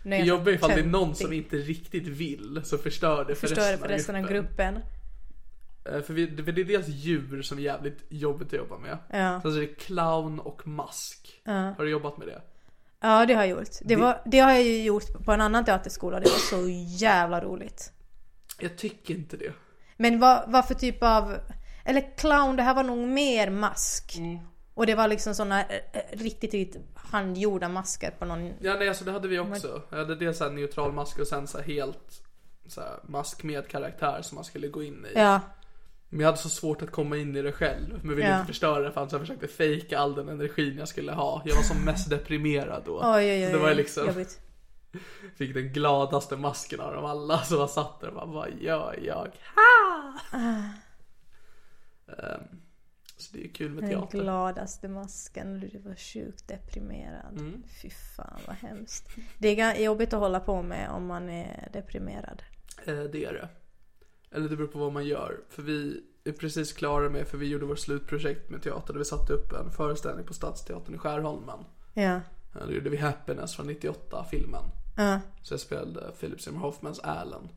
[0.03, 3.25] Nu är Det jag jobbar ifall det är någon som inte riktigt vill så förstör
[3.25, 4.73] det för Förstör resten, för resten av gruppen.
[4.73, 5.95] gruppen.
[5.95, 8.97] Eh, För, vi, för det är dels djur som är jävligt jobbigt att jobba med.
[9.09, 9.41] Ja.
[9.41, 11.41] Sen så är det clown och mask.
[11.45, 12.41] Har du jobbat med det?
[12.99, 13.69] Ja, det har jag gjort.
[13.81, 16.19] Det, var, det har jag ju gjort på en annan teaterskola.
[16.19, 16.69] Det var så
[17.05, 17.91] jävla roligt.
[18.59, 19.53] Jag tycker inte det.
[19.97, 21.37] Men vad, vad för typ av...
[21.85, 24.15] Eller clown, det här var nog mer mask.
[24.17, 24.39] Mm.
[24.77, 28.53] Och det var liksom såna eh, eh, riktigt, riktigt handgjorda masker på någon...
[28.59, 29.81] Ja nej alltså det hade vi också.
[29.89, 32.21] Jag hade dels såhär neutral mask och sen så helt
[32.67, 35.19] så mask med karaktär som man skulle gå in i.
[35.19, 35.39] Ja,
[36.09, 37.99] Men jag hade så svårt att komma in i det själv.
[38.03, 38.35] Men ville Ja.
[38.35, 41.41] inte förstöra det för jag försökte fejka all den energin jag skulle ha.
[41.45, 43.01] Jag var som mest deprimerad då.
[43.03, 43.45] oj oj oj.
[43.45, 44.39] så det var liksom, Jobbigt.
[45.37, 47.41] fick den gladaste masken av dem alla.
[47.43, 49.27] Så jag satt där och bara, vad gör jag?
[52.07, 52.61] Ehm,
[53.17, 54.19] så det är kul med Den teater.
[54.19, 55.59] gladaste masken.
[55.59, 57.39] Du var sjukt deprimerad.
[57.39, 57.63] Mm.
[57.81, 59.09] Fy fan vad hemskt.
[59.37, 62.43] Det är jobbigt att hålla på med om man är deprimerad.
[62.85, 63.49] Eh, det är det.
[64.31, 65.39] Eller det beror på vad man gör.
[65.49, 69.05] För vi är precis klara med, för vi gjorde vårt slutprojekt med teater där vi
[69.05, 71.59] satte upp en föreställning på Stadsteatern i Skärholmen.
[71.93, 72.15] Ja.
[72.55, 74.63] Eh, Då gjorde vi Happiness från 98, filmen.
[74.97, 75.19] Ja.
[75.43, 77.49] Så jag spelade Philip Seymour Hoffmans Alan.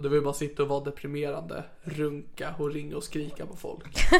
[0.00, 3.46] Och det var ju bara att sitta och vara deprimerande, runka och ringa och skrika
[3.46, 4.10] på folk.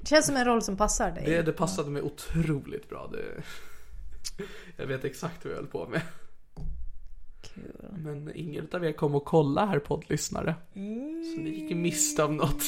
[0.00, 1.24] Det känns som en roll som passar dig.
[1.26, 3.10] Det, det passade mig otroligt bra.
[3.12, 3.42] Det,
[4.76, 6.00] jag vet exakt vad jag höll på med.
[7.40, 7.72] Kul.
[7.90, 10.54] Men ingen av er kom och kolla här poddlyssnare.
[11.34, 12.62] Så ni gick miste om något.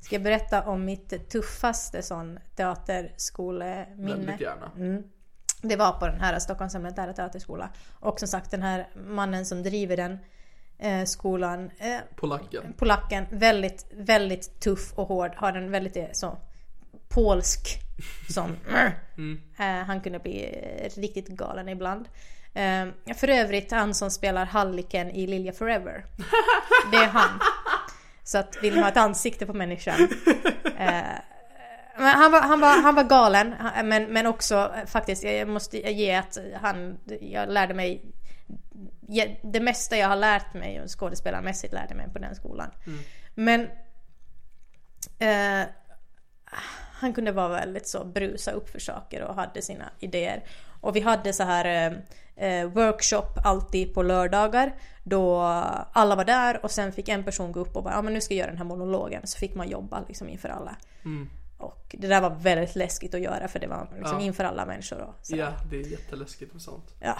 [0.00, 4.14] Ska jag berätta om mitt tuffaste sån teaterskoleminne?
[4.14, 5.02] Väldigt gärna.
[5.62, 7.70] Det var på den här Stockholms elementära teaterskola.
[8.00, 10.18] Och som sagt den här mannen som driver den
[11.06, 12.72] skolan, eh, Polacken.
[12.78, 15.32] polacken, väldigt, väldigt tuff och hård.
[15.36, 16.38] Har en väldigt eh, så
[17.08, 17.80] polsk
[18.28, 18.56] som
[19.58, 22.08] eh, Han kunde bli eh, riktigt galen ibland.
[22.54, 26.04] Eh, för övrigt han som spelar Halliken i Lilja Forever.
[26.90, 27.40] Det är han.
[28.24, 30.08] Så att vill ha ett ansikte på människan.
[30.78, 31.02] Eh,
[31.96, 35.92] men han var, han var, han var galen, men, men också eh, faktiskt, jag måste
[35.92, 38.02] ge att han, jag lärde mig
[39.42, 42.70] det mesta jag har lärt mig skådespelarmässigt lärde mig på den skolan.
[43.34, 43.60] Men
[45.18, 45.68] eh,
[46.92, 50.44] han kunde vara väldigt så brusa upp för saker och hade sina idéer.
[50.80, 51.92] Och vi hade så här
[52.36, 55.40] eh, eh, workshop alltid på lördagar då
[55.92, 58.20] alla var där och sen fick en person gå upp och bara ja men nu
[58.20, 60.76] ska jag göra den här monologen så fick man jobba liksom inför alla.
[61.58, 64.26] Och det där var väldigt läskigt att göra för det var liksom Ja.
[64.26, 65.14] inför alla människor och.
[65.28, 66.94] Ja, det är jätteläskigt med sånt.
[67.00, 67.16] Ja.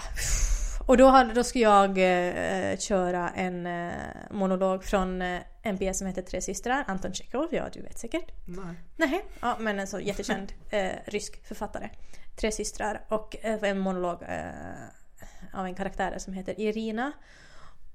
[0.87, 3.91] Och då, hade, då skulle jag eh, köra en eh,
[4.31, 8.31] monolog från eh, en pjäs som heter Tre systrar, Anton Tjechov, ja du vet säkert.
[8.47, 8.75] Nej.
[8.95, 11.89] Nej, ja men en så jättekänd eh, rysk författare.
[12.37, 17.11] Tre systrar och eh, en monolog eh, av en karaktär som heter Irina.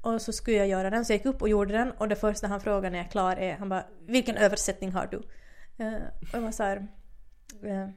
[0.01, 2.17] Och så skulle jag göra den, så jag gick upp och gjorde den och det
[2.17, 5.23] första han frågar när jag är klar är, han bara Vilken översättning har du?
[5.81, 6.77] Eh, och jag var så här,
[7.65, 7.89] eh,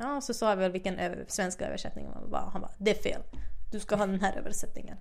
[0.00, 2.50] Ja, så sa jag väl vilken över, svenska översättning det var.
[2.52, 3.22] Han bara, det är fel.
[3.72, 4.96] Du ska ha den här översättningen.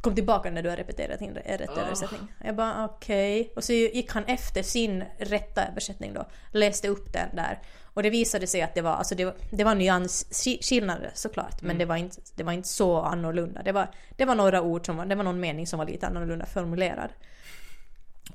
[0.00, 2.20] Kom tillbaka när du har repeterat din re- rätt översättning.
[2.44, 3.52] Jag bara okej.
[3.56, 6.26] Och så gick han efter sin rätta översättning då.
[6.50, 7.58] Läste upp den där.
[7.94, 11.62] Och det visade sig att det var, alltså det var, det var nyansskillnader såklart.
[11.62, 13.62] Men det, var inte, det var inte så annorlunda.
[13.62, 16.06] Det var, det var några ord som var, det var någon mening som var lite
[16.06, 17.10] annorlunda formulerad.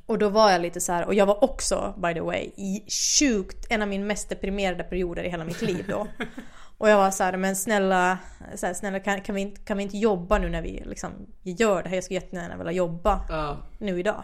[0.05, 2.83] Och då var jag lite så här, och jag var också by the way i
[3.19, 6.07] sjukt, en av min mest deprimerade perioder i hela mitt liv då.
[6.79, 8.17] Och jag var så här, men snälla,
[8.55, 11.11] så här, snälla kan, kan, vi inte, kan vi inte jobba nu när vi liksom
[11.43, 11.95] gör det här?
[11.95, 13.57] Jag skulle jättegärna vilja jobba Ja.
[13.79, 14.23] nu idag.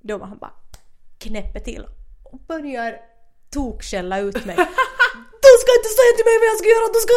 [0.00, 0.52] Då var han bara
[1.18, 1.86] knäpper till
[2.24, 2.96] och börjar
[3.50, 4.56] tokskälla ut mig.
[5.44, 7.14] Du ska inte säga till mig vad jag ska göra, du ska...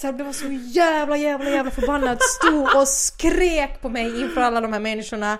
[0.00, 2.18] Så jag blev så jävla jävla jävla förbannad.
[2.22, 5.38] Stod och skrek på mig inför alla de här människorna.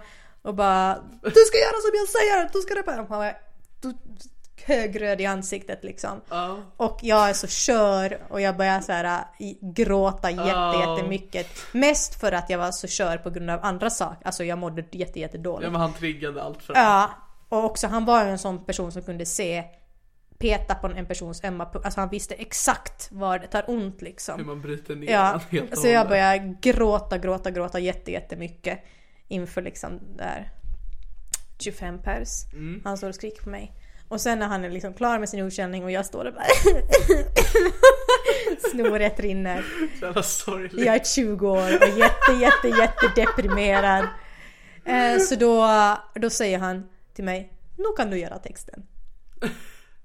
[0.49, 3.07] Och bara Du ska göra som jag säger, du ska repa.
[3.09, 3.33] Han
[3.83, 3.95] du-
[4.65, 6.21] högröd i ansiktet liksom.
[6.29, 6.57] Ja.
[6.77, 9.25] Och jag är så kör och jag börjar så här
[9.75, 10.81] gråta jätte, Oh.
[10.97, 11.47] jättemycket.
[11.73, 14.27] Mest för att jag var så kör på grund av andra saker.
[14.27, 15.73] Alltså jag mådde jätte, jätte ja, dåligt.
[15.73, 17.11] men han triggade allt för Ja,
[17.49, 19.65] och också han var ju en sån person som kunde se
[20.39, 21.85] peta på en persons ömma punkt.
[21.85, 24.39] Alltså han visste exakt var det tar ont liksom.
[24.39, 28.85] Hur man bryter ner Ja, helt och så jag började gråta, gråta, gråta jätte, jättemycket
[29.29, 30.51] inför liksom där
[31.59, 32.29] 25 pers.
[32.53, 32.81] Mm.
[32.85, 33.73] Han står och skriker på mig.
[34.09, 36.45] Och sen när han är liksom klar med sin utskällning och jag står där bara
[38.71, 39.65] Snoret rinner.
[40.03, 40.87] Jävla sorgligt.
[40.87, 44.09] Jag är 20 år och jätte, jätte, jätte deprimerad.
[44.85, 45.69] Eh, så då,
[46.15, 48.87] då säger han till mig, nu kan du göra texten.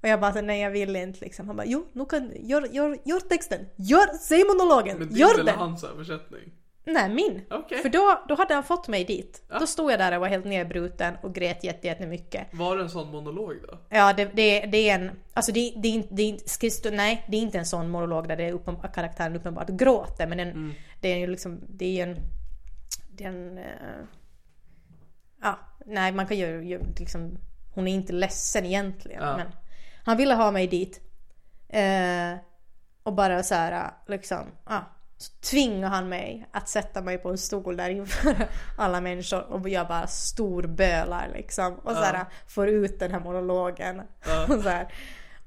[0.02, 1.46] Och jag bara, nej jag vill inte liksom.
[1.46, 3.66] Han bara, jo, nu kan, gör, gör, gör texten.
[3.76, 4.98] Gör, säg monologen.
[4.98, 5.58] Men din gör eller den.
[5.58, 6.52] hans översättning?
[6.86, 7.42] Nej, min.
[7.50, 7.78] Okej.
[7.78, 9.42] För då, då hade han fått mig dit.
[9.60, 12.46] Då stod jag där och var helt nedbruten och grät jätte, jättemycket.
[12.52, 13.78] Var det en sån monolog då?
[13.88, 15.10] Ja, det, det, det är en...
[15.34, 16.14] Alltså det, det, är inte-
[16.60, 19.68] det, stå- nej, det är inte en sån monolog där det är uppen, karaktären uppenbart
[19.68, 20.26] gråter.
[20.26, 21.60] Men den, det är ju liksom...
[21.68, 22.16] Det är en...
[23.10, 23.58] Det är en...
[23.58, 23.64] eh,
[25.42, 27.38] ja, nej, man kan ju, ju liksom...
[27.74, 29.22] Hon är inte ledsen egentligen.
[29.22, 29.36] Ja.
[29.36, 29.46] Men
[30.04, 31.00] han ville ha mig dit.
[31.68, 32.34] Eh,
[33.02, 34.38] och bara så här, liksom...
[34.68, 34.93] Ja, så
[35.40, 39.88] tvingar han mig att sätta mig på en stol där inför alla människor och jag
[39.88, 41.74] bara storbölar liksom.
[41.74, 44.00] Och så här, får ut den här monologen.
[44.48, 44.94] Och, så här.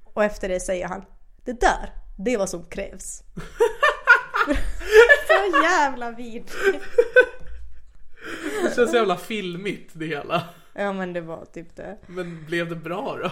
[0.04, 1.06] och efter det säger han
[1.46, 3.24] Det där, det är vad som krävs.
[5.28, 6.56] så jävla vidrigt.
[8.64, 10.44] Det känns så jävla filmigt det hela.
[10.74, 11.98] Ja men det var typ det.
[12.08, 13.32] Men blev det bra då?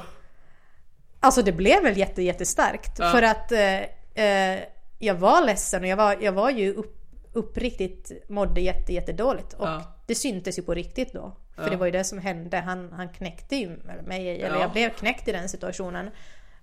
[1.19, 2.97] Alltså det blev väl jätte, jättestarkt.
[2.97, 3.81] För att eh,
[4.25, 4.59] eh,
[4.99, 6.95] jag var ledsen och jag var, jag var ju upp,
[7.33, 9.53] uppriktigt mådde jätte, jättedåligt.
[9.53, 9.83] Och Ja.
[10.07, 11.37] det syntes ju på riktigt då.
[11.55, 12.57] För det var ju det som hände.
[12.57, 13.69] Han, han knäckte ju
[14.05, 14.61] mig, eller Ja.
[14.61, 16.07] jag blev knäckt i den situationen.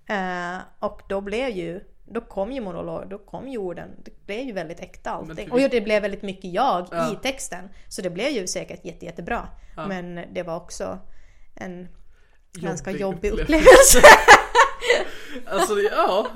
[0.09, 3.89] Eh, och då blev ju, då kom ju monolog, då kom ju orden.
[4.05, 5.51] Det blev ju väldigt äkta allting.
[5.51, 7.13] Och det blev väldigt mycket jag Ja.
[7.13, 7.69] i texten.
[7.87, 9.47] Så det blev ju säkert jätte, jättebra.
[9.87, 10.99] Men det var också
[11.55, 11.87] en
[12.53, 14.01] ganska jobbig upplevelse.
[15.45, 16.27] Alltså ja,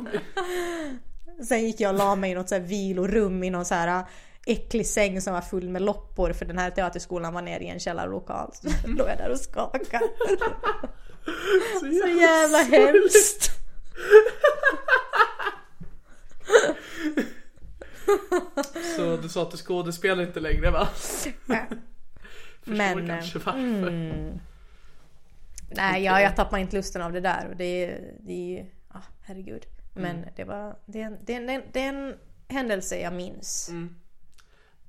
[1.48, 3.88] Sen gick jag och la mig i något så här vilorum i någon så här
[4.00, 4.06] äh,
[4.46, 7.80] äcklig säng som var full med loppor för den här teaterskolan var nere i en
[7.80, 8.52] källarlokal.
[8.54, 10.10] Så låg jag där och skakade.
[11.80, 13.50] Så jävla hemskt.
[18.98, 20.88] så du sa att du skådespelar inte längre va?
[20.96, 21.36] Förstår
[22.66, 24.40] Men, kanske eh, varför.
[25.70, 27.48] Nej, jag, jag tappade inte lusten av det där.
[27.50, 29.66] Och det, är- det är ju, ah, herregud.
[30.02, 32.16] Men det var, det är, en,
[32.48, 33.70] händelse jag minns.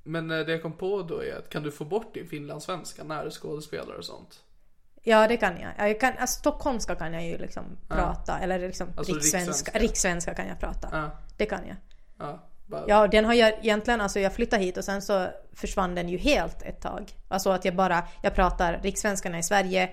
[0.02, 3.04] Men eh, det jag kom på då är att kan du få bort din finlandssvenska
[3.04, 4.40] när du skådespelar och sånt?
[5.02, 5.90] Ja, det kan jag.
[5.90, 8.38] jag kan, alltså, stockholmska kan jag ju liksom prata.
[8.38, 9.78] Eller liksom Alltså rikssvenska.
[9.78, 10.88] Rikssvenska kan jag prata.
[10.92, 11.10] Ja.
[11.36, 11.76] Det kan jag.
[12.18, 15.94] Ja, bara, Ja, den har jag egentligen, alltså jag flyttade hit och sen så försvann
[15.94, 17.12] den ju helt ett tag.
[17.28, 19.90] Alltså att jag bara, jag pratar rikssvenskarna i Sverige,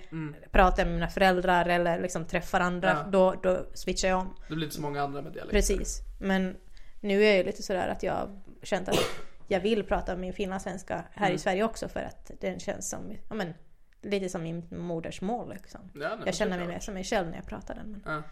[0.52, 3.04] pratar med mina föräldrar eller liksom träffar andra, Mm.
[3.06, 3.12] Ja.
[3.12, 4.36] då, då switchar jag om.
[4.50, 5.58] det blir inte så många andra med dialekter.
[5.58, 6.00] Precis.
[6.20, 6.56] Men
[7.02, 9.00] nu är jag ju lite sådär att jag känt att
[9.48, 11.36] jag vill prata min finlandssvenska här Mm.
[11.36, 13.54] i Sverige också för att den känns som, ja men,
[14.02, 15.82] lite som min modersmål liksom.
[15.94, 17.92] Ja, nej, jag känner mig mer som mig själv när jag pratar den.
[17.92, 18.24] Men Ja.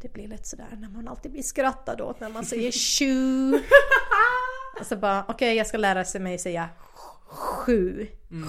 [0.00, 3.52] Det blir lätt sådär när man alltid blir skrattad åt när man säger tju.
[4.78, 6.68] Alltså bara, okej jag ska lära mig säga
[7.26, 8.06] sju.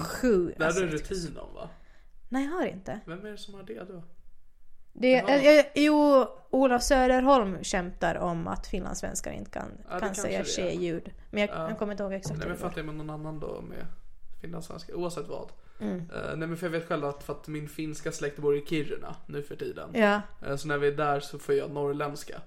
[0.08, 0.54] Sju.
[0.58, 1.68] Det Alltså, här är rutin om va?
[2.28, 3.00] nej jag har inte.
[3.06, 4.02] Vem är det som har det då?
[4.92, 5.14] Det,
[5.58, 11.12] eh, jo, Olof Söderholm skämtar om att finlandssvenskar inte kan, det kan säga tje-ljud.
[11.30, 13.60] Men jag, jag kommer inte ihåg exakt Nej men det är med någon annan då
[13.60, 13.86] med
[14.40, 15.52] finlandssvenska, oavsett vad.
[15.80, 15.98] Mm.
[15.98, 18.64] Eh, nej men för jag vet själv att för att min finska släkt bor i
[18.66, 19.90] Kiruna nu för tiden.
[19.94, 20.20] Ja.
[20.46, 22.40] Eh, så när vi är där så får jag norrländska.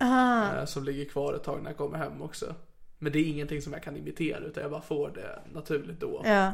[0.00, 2.54] Eh, som ligger kvar ett tag när jag kommer hem också.
[2.98, 6.22] Men det är ingenting som jag kan imitera utan jag bara får det naturligt då.
[6.24, 6.52] Ja.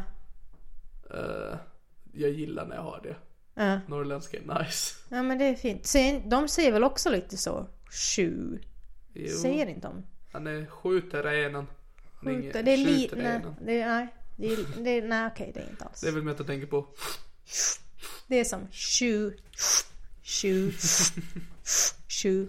[2.13, 3.17] Jag gillar när jag har det.
[3.55, 3.81] Ja.
[3.87, 4.95] Norrländska är nice.
[5.09, 5.87] ja men det är fint.
[5.87, 7.67] Sen, de säger väl också lite så?
[8.19, 8.59] Jo,
[9.43, 10.03] Säger inte de?
[10.33, 11.67] han är skjuter renen.
[12.13, 12.63] Skjuter.
[12.63, 13.17] Det är lite...
[13.17, 13.55] Nej, renen.
[13.61, 14.09] det är, nej.
[14.39, 16.01] Det är, det nej okej det är inte alls.
[16.01, 16.87] Det är väl mer att jag tänker på.
[18.27, 19.37] Det är som sju,
[20.23, 20.73] sju,
[22.09, 22.49] sju.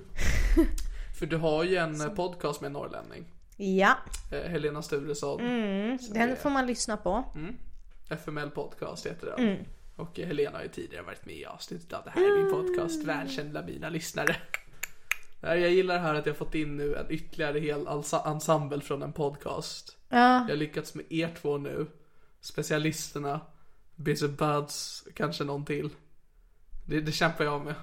[1.20, 3.26] För du har ju en eh, podcast med en norrlänning.
[3.58, 3.98] Ja,
[4.32, 5.42] Eh, Helena Sturesson.
[5.42, 5.98] Mm.
[6.14, 7.24] den får man lyssna på.
[8.10, 9.48] FML podcast heter den.
[9.48, 9.66] Mm.
[9.96, 13.04] Och Helena har ju tidigare varit med i avsnittet av det här är min podcast.
[13.04, 14.36] Välkänd bland mina lyssnare.
[15.42, 17.88] Jag gillar här att jag fått in nu en ytterligare hel
[18.26, 19.98] ensemble från en podcast.
[20.10, 21.88] Ja, Jag har lyckats med er två nu.
[22.40, 23.42] Specialisterna.
[23.96, 25.90] Busy Buds, kanske någon till.
[26.86, 27.76] Det, det kämpar jag med.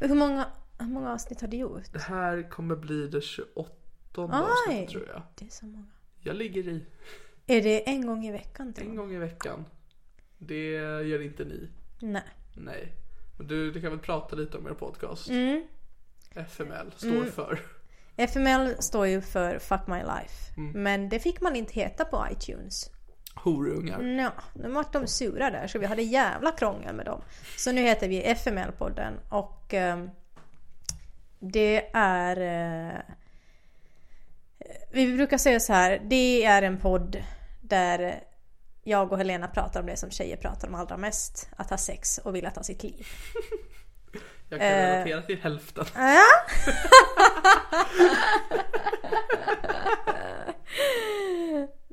[0.00, 0.46] hur många,
[0.78, 1.92] hur många avsnitt har du gjort?
[1.92, 3.70] Det här kommer bli det 28
[4.16, 4.24] Oj.
[4.32, 5.22] avsnittet tror jag.
[5.38, 5.86] Det är så många.
[6.20, 6.84] Jag ligger i
[7.46, 9.64] Är det en gång i veckan tror en gång i veckan.
[10.38, 10.70] Det
[11.08, 11.68] gör inte ni.
[12.00, 12.22] Nej.
[12.56, 12.92] Nej.
[13.40, 15.28] Du, du kan väl prata lite om er podcast?
[15.28, 15.66] Mm.
[16.38, 17.58] FML står för.
[18.16, 20.54] FML står ju för Fuck My Life.
[20.56, 20.82] Mm.
[20.82, 22.90] Men det fick man inte heta på iTunes.
[23.34, 24.02] Horungar.
[24.02, 27.22] Ja, nu vart de sura där så vi hade jävla krångel med dem.
[27.56, 30.10] Så nu heter vi FML-podden och ehm,
[31.38, 32.36] det är...
[32.96, 33.00] eh,
[34.90, 37.22] vi brukar säga så här, det är en podd
[37.60, 38.24] där
[38.82, 41.48] jag och Helena pratar om det som tjejer pratar om allra mest.
[41.56, 43.06] Att ha sex och vilja ta sitt liv.
[44.48, 45.84] Jag kan relatera till hälften.
[45.94, 46.24] Ja.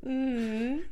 [0.02, 0.82] Mm.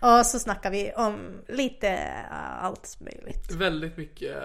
[0.00, 2.12] Och så snackar vi om lite
[2.60, 3.52] allt möjligt.
[3.52, 4.36] Väldigt mycket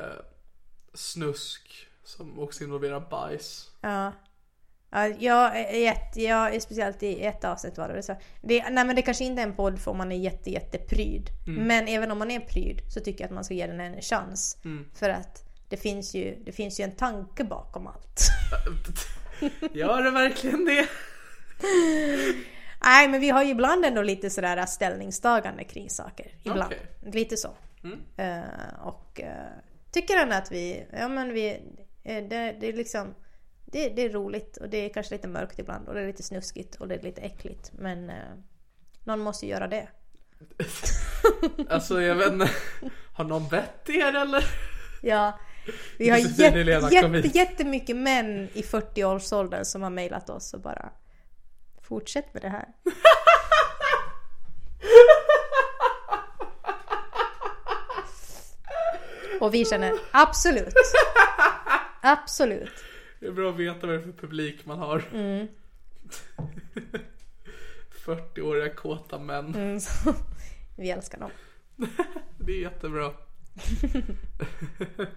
[0.94, 3.72] snusk som också involverar bajs.
[3.82, 4.14] Ja.
[4.92, 8.16] Ja, jag, är jätte, jag är speciellt i ett avsnitt var det så.
[8.42, 11.30] Det, nej men det kanske inte är en podd för om man är jätte, jättepryd.
[11.48, 14.02] Men även om man är pryd så tycker jag att man ska ge den en
[14.02, 14.58] chans.
[14.94, 18.22] För att det finns, ju, det finns ju en tanke bakom allt.
[19.74, 20.88] Gör det verkligen det?
[22.84, 26.32] Nej men vi har ju ibland ändå lite sådär ställningstagande kring saker.
[26.44, 26.74] Ibland.
[26.74, 27.14] Okej.
[27.14, 27.50] Lite så.
[28.18, 28.40] Eh,
[28.84, 29.26] och uh,
[29.92, 31.50] tycker ändå att vi, ja men vi,
[32.04, 33.16] eh, det, det är liksom
[33.72, 36.24] det, det är roligt och det är kanske lite mörkt ibland och det är lite
[36.24, 37.72] snuskigt och det är lite äckligt.
[37.74, 38.16] Men eh,
[39.04, 39.88] någon måste göra det.
[41.70, 42.50] Alltså jag vet inte.
[43.14, 44.46] Har någon bett er eller?
[45.02, 45.40] Ja.
[45.98, 50.92] Vi har jätte, jättemycket män i 40-årsåldern som har mejlat oss och bara
[51.90, 52.66] Fortsätt med det här.
[59.40, 60.74] Och vi känner absolut.
[62.02, 62.84] Absolut.
[63.20, 65.04] Det är bra att veta vad det är för publik man har.
[65.14, 65.48] Mm.
[68.06, 69.56] 40-åriga kåta män.
[69.56, 69.80] Mm,
[70.78, 71.32] vi älskar dem.
[72.38, 73.14] Det är jättebra.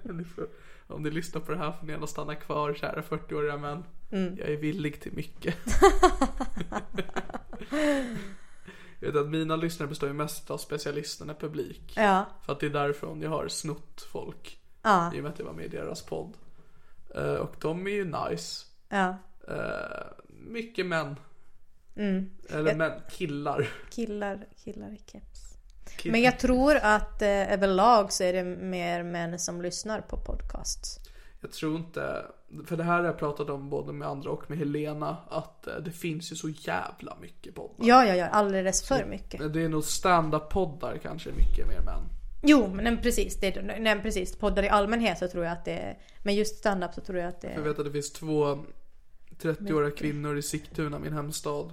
[0.03, 0.49] Ni får,
[0.87, 3.85] om ni lyssnar på det här får ni gärna stanna kvar kära 40-åriga män.
[4.11, 4.37] Mm.
[4.39, 5.55] Jag är villig till mycket.
[9.01, 11.93] Jag vet att mina lyssnare består ju mest av specialisterna publik.
[11.97, 12.27] Ja.
[12.43, 14.59] För att det är därifrån jag har snott folk.
[14.83, 15.15] Ja.
[15.15, 16.37] I och med att jag var med i deras podd.
[17.15, 18.67] Eh, och de är ju nice.
[18.89, 19.17] Ja.
[19.49, 21.17] Eh, mycket män.
[21.97, 22.31] Mm.
[22.51, 23.69] Eller män, killar.
[23.91, 25.57] Killar, killar i keps.
[25.97, 26.13] Killar.
[26.13, 30.99] Men jag tror att eh, överlag så är det mer män som lyssnar på podcasts.
[31.41, 32.27] Jag tror inte,
[32.67, 35.77] för det här har jag pratat om både med andra och med Helena, att eh,
[35.77, 37.87] det finns ju så jävla mycket poddar.
[37.87, 39.53] Ja, ja, ja, alldeles för mycket.
[39.53, 42.03] Det är nog stand-up-poddar kanske mycket mer män.
[42.43, 43.37] Jo, men precis.
[43.41, 44.37] Det, nej, precis.
[44.37, 45.99] Poddar i allmänhet så tror jag att det är...
[46.23, 47.63] Men just stand-up så tror jag att det Jag är...
[47.69, 48.65] vet att det finns två
[49.41, 51.73] 30-åriga kvinnor i Sigtuna, min hemstad,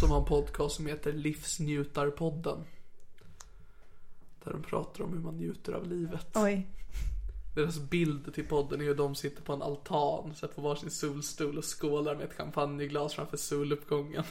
[0.00, 2.58] som har en podcast som heter Livsnjutarpodden.
[4.44, 6.26] Där de pratar om hur man njuter av livet.
[6.34, 6.66] Oj.
[7.54, 10.90] Deras bild till podden är att de sitter på en altan, så här på varsin
[10.90, 14.24] solstol och skålar med ett champagneglas framför soluppgången.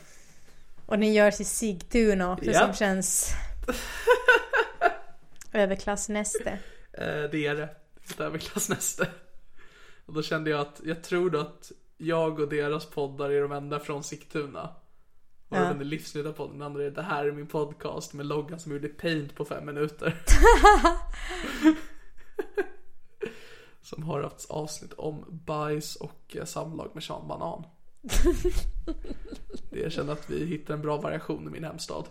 [0.86, 2.60] Och ni görs i Sigtuna också Ja.
[2.66, 3.30] som känns...
[5.54, 6.50] Överklassnäste.
[6.94, 7.70] Eh, det är det.
[8.10, 9.08] Ett överklassnäste.
[10.06, 13.80] Och då kände jag att, jag tror att jag och deras poddar är de enda
[13.80, 14.76] från Sigtuna.
[15.50, 15.62] Och Ja.
[15.62, 18.88] den är livsnjutarpodden, den andra är det här är min podcast med loggan som gjorde
[18.88, 20.22] paint på fem minuter.
[23.82, 27.64] som har haft avsnitt om bajs och eh, samlag med Sean Banan.
[29.72, 32.06] Det jag känner att vi hittar en bra variation i min hemstad.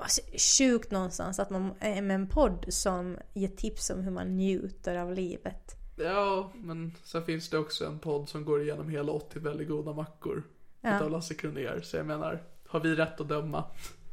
[0.00, 0.20] Alltså,
[0.58, 4.96] sjukt någonstans att man är med en podd som ger tips om hur man njuter
[4.96, 5.74] av livet.
[5.96, 9.92] Ja, men sen finns det också en podd som går igenom hela 80 väldigt goda
[9.92, 10.42] mackor.
[10.80, 10.96] Ja.
[10.96, 11.80] Utav Lasse Kronér.
[11.84, 13.64] Så jag menar, har vi rätt att döma?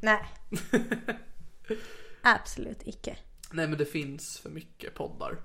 [0.01, 0.25] Nej.
[2.21, 3.17] Absolut icke.
[3.51, 5.37] Nej men det finns för mycket poddar.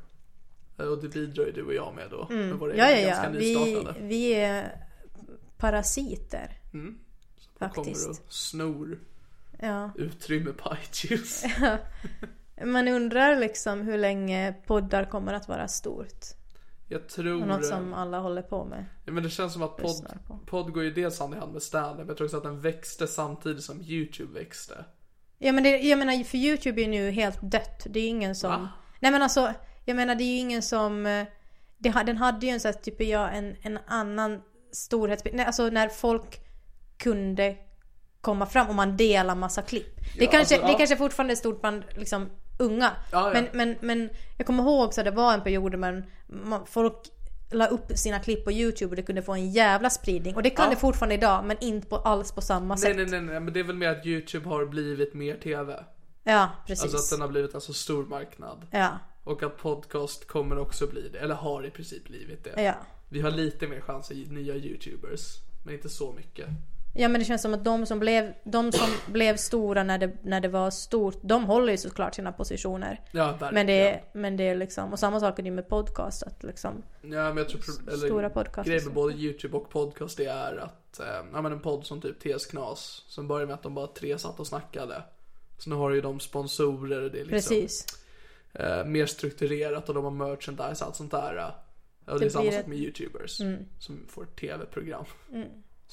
[0.78, 2.26] Eh, Och det bidrar ju du och jag med då.
[2.30, 2.84] Med våra Mm.
[2.84, 3.08] Ja, ja, ja.
[3.08, 4.86] ganska Vi, vi är
[5.56, 6.58] parasiter.
[6.72, 6.94] Kommer
[7.58, 8.08] Faktiskt.
[8.08, 8.98] och snor
[9.62, 9.90] Ja.
[9.96, 11.44] utrymme på iTunes.
[12.64, 16.24] Man undrar liksom hur länge poddar kommer att vara stort.
[16.88, 17.42] Jag tror...
[17.42, 18.84] Och något som alla håller på med.
[19.04, 21.62] Ja, men det känns som att podd, podd går ju dels hand i hand med
[21.62, 24.84] stand Jag tror också att den växte samtidigt som YouTube växte.
[25.38, 27.86] Ja men det, jag menar för YouTube är nu helt dött.
[27.90, 28.50] Det är ingen som...
[28.50, 28.68] Va?
[29.00, 29.52] Nej men alltså,
[29.84, 31.06] jag menar det är ju ingen som...
[31.06, 31.26] eh,
[31.78, 34.42] Det, den hade ju en sån här, typ jag, en, en annan
[34.72, 35.40] storhetsbild.
[35.40, 36.40] Alltså när folk
[36.96, 37.56] kunde
[38.20, 39.96] komma fram och man delar massa klipp.
[39.96, 40.78] Det, Ja, kanske, alltså, det ja.
[40.78, 42.92] kanske fortfarande är stort bland liksom, unga.
[43.12, 43.30] Ja.
[43.32, 45.78] Men, men, men jag kommer ihåg så det var en period där
[46.26, 46.94] man, folk
[47.50, 50.36] la upp sina klipp på YouTube och det kunde få en jävla spridning.
[50.36, 52.96] Och det kan det fortfarande idag men inte på, alls på samma Nej, sätt.
[52.96, 55.84] nej, nej, nej, men det är väl mer att YouTube har blivit mer TV.
[56.24, 56.82] Ja, precis.
[56.82, 58.66] Alltså att den har blivit en så stor marknad.
[58.70, 58.98] Ja.
[59.24, 62.62] Och att podcast kommer också bli det, eller har i princip blivit det.
[62.62, 62.74] Ja.
[63.08, 66.48] Vi har lite mer chans i nya youtubers, men inte så mycket.
[66.94, 70.12] Ja men det känns som att de som blev, de som blev stora när det,
[70.22, 73.00] när det var stort, de håller ju såklart sina positioner.
[73.12, 73.54] Ja, verkligen.
[73.54, 76.42] Men det, är, men det är liksom, och samma sak är det med podcast att
[76.42, 78.70] liksom, Ja, men jag tror, eller, Stora podcaster.
[78.70, 82.00] Grejen med både YouTube och podcast det är att, eh, ja men en podd som
[82.00, 85.02] typ TS Knas, som började med att de bara tre satt och snackade.
[85.58, 87.86] Så nu har ju de sponsorer och det är liksom precis.
[88.52, 91.54] eh, mer strukturerat och de har merchandise och allt sånt där.
[92.06, 93.40] Och det, Det är samma sak med YouTubers
[93.78, 95.04] som får tv-program.
[95.30, 95.44] Så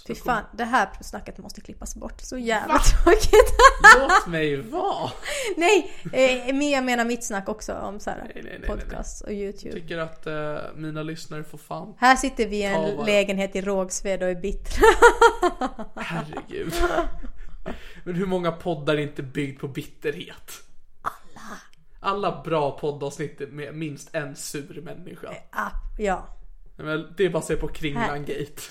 [0.08, 2.22] Fy fan, det här snacket måste klippas bort.
[2.22, 3.54] Så jävla tråkigt.
[4.00, 5.12] Låt mig vara!
[5.58, 9.32] nej, eh, men jag menar mitt snack också om så Nej, nej, nej, podcast och
[9.32, 9.72] YouTube.
[9.74, 14.24] Tycker att eh, mina lyssnare får fan, Här sitter vi i en lägenhet i Rågsved
[14.24, 14.88] och är bittra.
[15.96, 16.74] herregud.
[18.04, 20.52] Men hur många poddar är inte byggd på bitterhet?
[21.02, 21.58] Alla.
[22.00, 25.34] Alla bra poddavsnitt med minst en sur människa.
[25.52, 26.37] Ah, ja.
[26.78, 28.62] Men det är bara att se på Kringlan Gate.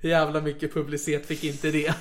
[0.00, 1.94] Jävla mycket publicitet fick inte det?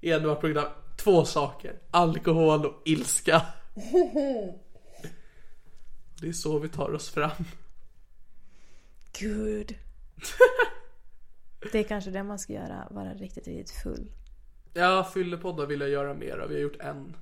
[0.00, 0.66] I en av program.
[0.96, 1.78] Två saker.
[1.90, 3.42] Alkohol och ilska.
[6.20, 7.44] Det är så vi tar oss fram.
[9.18, 9.78] Gud.
[11.72, 14.12] Det är kanske det man ska göra, vara riktigt, riktigt full.
[14.74, 16.48] Ja, fyllepoddar vill jag göra mer av.
[16.48, 17.16] Vi har gjort en.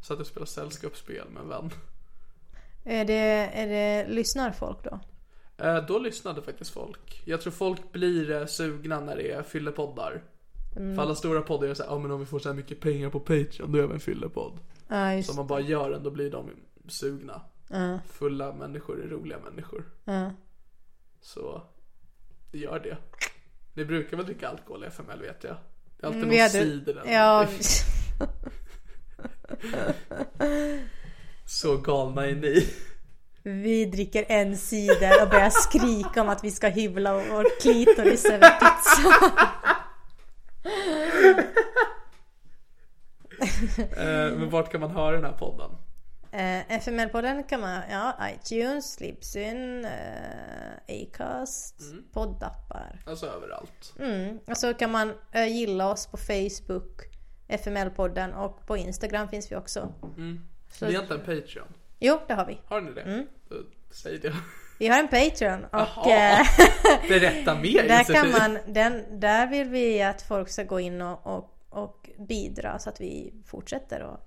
[0.00, 1.70] Så att jag spelar sällskapsspel med en vän.
[2.84, 5.00] Är det, är det, lyssnar folk då?
[5.60, 7.22] Eh, Då lyssnade faktiskt folk.
[7.24, 10.22] Jag tror folk blir eh, sugna när det är fyllepoddar.
[10.74, 13.10] För alla stora poddar är såhär, ja men om vi får så här mycket pengar
[13.10, 14.58] på Patreon då gör vi en fyllepodd.
[15.16, 16.50] Just Så om man bara gör den då blir de
[16.88, 17.40] sugna.
[18.12, 19.84] Fulla människor är roliga människor.
[20.04, 20.30] Ja.
[21.20, 21.62] Så
[22.52, 22.96] gör det.
[23.74, 25.56] Ni brukar väl dricka alkohol i FML vet jag.
[25.96, 27.46] Det är alltid Mm, någon hade- cider eller Ja.
[31.46, 32.68] Så galna är ni.
[33.42, 38.50] Vi dricker en cider och börjar skrika om att vi ska hyvla vår klitoris över
[38.50, 39.32] pizza.
[43.96, 45.70] Eh, men vart kan man höra den här podden?
[46.32, 51.80] Eh, FML-podden kan man, ja, iTunes, Libsyn, eh, Acast,
[52.12, 53.02] poddappar.
[53.06, 53.94] Alltså överallt.
[53.98, 54.38] Mm.
[54.46, 57.02] Och så kan man eh, gilla oss på Facebook,
[57.48, 59.92] FML-podden och på Instagram finns vi också.
[60.72, 61.66] Så- Ni har inte en Patreon?
[62.00, 62.60] Jo, det har vi.
[62.66, 63.26] Har ni det?
[63.48, 63.56] Då,
[63.90, 64.32] säg det.
[64.78, 66.40] Vi har en Patreon och Jaha.
[66.40, 66.46] eh,
[67.08, 71.26] Berätta mer där kan man, den, där vill vi att folk ska gå in och,
[71.26, 74.26] och, och bidra så att vi fortsätter och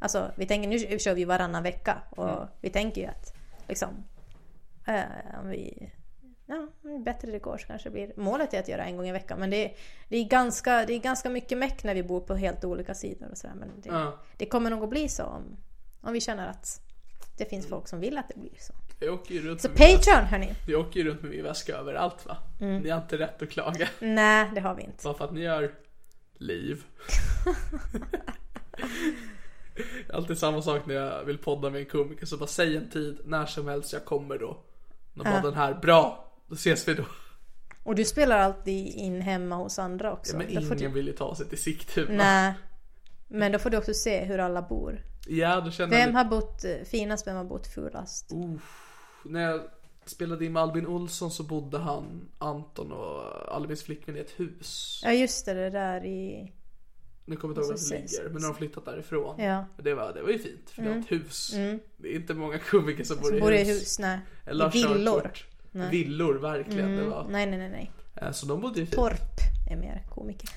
[0.00, 3.34] Alltså vi tänker, nu kör vi varannan vecka och vi tänker ju att
[3.68, 3.88] liksom
[4.86, 5.92] eh, om vi
[6.46, 6.68] Ja,
[7.04, 9.38] bättre det går så kanske det blir Målet är att göra en gång i veckan
[9.40, 9.72] men det är,
[10.08, 13.30] det är, ganska, det är ganska mycket meck när vi bor på helt olika sidor
[13.30, 14.18] och sådär men det, Ja.
[14.36, 15.56] det kommer nog att bli så om,
[16.00, 16.80] om vi känner att
[17.38, 18.72] det finns folk som vill att det blir så.
[19.00, 19.76] Jag åker ju runt Så med.
[19.76, 20.54] Patreon hörni!
[20.66, 22.36] Jag åker ju runt med min väska överallt va?
[22.60, 22.82] Mm.
[22.82, 23.88] Ni har inte rätt att klaga.
[24.00, 25.04] Nej, det har vi inte.
[25.04, 25.74] Bara för att ni gör
[26.38, 26.84] liv.
[30.12, 33.18] Alltid samma sak när jag vill podda med en komiker så bara säg en tid
[33.24, 34.58] när som helst jag kommer då.
[35.14, 37.04] Då bara den här, bra, då ses vi då.
[37.82, 40.36] Och du spelar alltid in hemma hos andra också.
[40.36, 40.96] Men Då får ingen du...
[40.96, 42.14] vill ju ta sig till Sigtuna.
[42.16, 42.54] Nej.
[43.28, 45.00] Men då får du också se hur alla bor.
[45.28, 48.30] Ja, då känner Vem jag har bott eh, finast, vem har bott fulast?
[49.24, 49.60] När jag
[50.04, 55.00] spelade in med Albin Olsson så bodde han, Anton och Albins flickvän i ett hus.
[55.04, 56.52] Ja just det, det där i...
[57.24, 59.40] Nu kommer jag inte ihåg var Så det ligger, men de har flyttat därifrån.
[59.40, 59.64] Ja.
[59.82, 61.50] Det var, det var ju fint, för det var ett hus.
[61.96, 63.68] Det är inte många komiker som bor Som bor i hus.
[63.68, 64.18] hus, nej.
[64.46, 65.20] Eller I villor.
[65.20, 65.46] körkort.
[65.90, 66.96] Villor, verkligen.
[66.96, 67.26] Det var.
[67.30, 67.90] Nej, nej, nej, nej.
[68.16, 68.96] Eh, Så de bodde ju fint.
[68.96, 69.38] Torp
[69.70, 70.50] är mer komiker.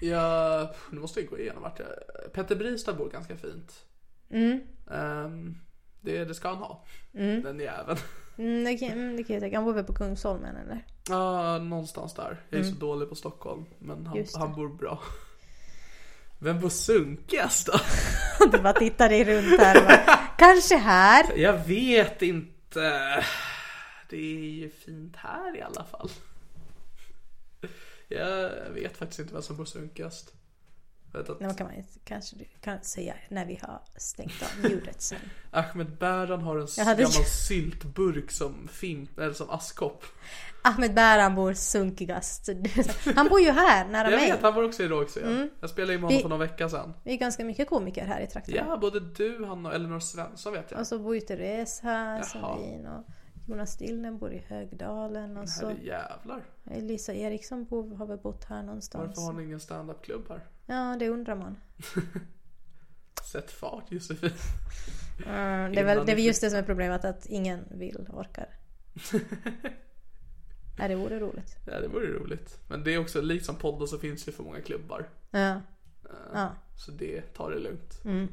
[0.00, 1.88] Ja, nu måste jag gå igenom vart jag...
[2.32, 3.84] Petter Bristad bor ganska fint.
[4.30, 4.60] Mm.
[4.90, 5.58] Ehm,
[6.00, 6.84] det, det ska han ha.
[7.12, 7.98] Den jäveln.
[8.38, 9.56] Mm, det, kan, mm, det kan jag tänka.
[9.56, 10.84] Han bor väl på Kungsholmen eller?
[11.08, 12.42] Ja, någonstans där.
[12.50, 13.64] Jag är så dålig på Stockholm.
[13.78, 14.26] Men han, Mm.
[14.34, 15.02] Han bor bra.
[16.38, 17.72] Vem bor sunkigast då?
[18.52, 21.38] Du bara tittar dig runt här bara, Kanske här.
[21.38, 23.24] Jag vet inte.
[24.10, 26.10] Det är ju fint här i alla fall.
[28.08, 30.32] Jag vet faktiskt inte vem som bor sunkigast.
[31.12, 35.02] Jag vet att Nu kan man kanske kan säga när vi har stängt av ljudet
[35.02, 35.18] sen.
[35.50, 40.04] Ahmed Bäran har en Jag hade- gammal syltburk som fimp, eller som askkopp.
[40.64, 42.48] Ahmed Bäran bor sunkigast.
[43.16, 44.30] Han bor ju här nära Jag mig.
[44.30, 45.48] vet, han var också i Rågsved.
[45.60, 46.94] Jag spelade in med honom Vi- för några veckor sedan.
[47.04, 48.54] Vi är ganska mycket komiker här i trakten.
[48.54, 50.80] Ja, både du, han och Elinor Svensson vet jag.
[50.80, 52.22] Och så bor ju Therese här.
[52.22, 53.04] Sandin och
[53.48, 56.42] Jonas Dillner bor i Högdalen och så Herrejävlar.
[56.64, 59.08] Lisa Eriksson bor, har väl bott här någonstans.
[59.16, 60.40] Varför har ni ingen standup-klubb här?
[60.66, 61.56] Ja, det undrar man.
[63.24, 64.30] Sätt fart Josefin.
[65.26, 68.48] Mm, det är väl det är just det som är problemet att ingen vill, orkar.
[70.78, 71.56] Nej, det vore roligt.
[71.66, 72.58] Ja, det vore roligt.
[72.68, 75.08] Men det är också, liksom podden så finns det för många klubbar.
[75.30, 75.60] Ja.
[76.32, 76.54] Ja.
[76.76, 78.04] Så det tar det lugnt.
[78.04, 78.28] Mm.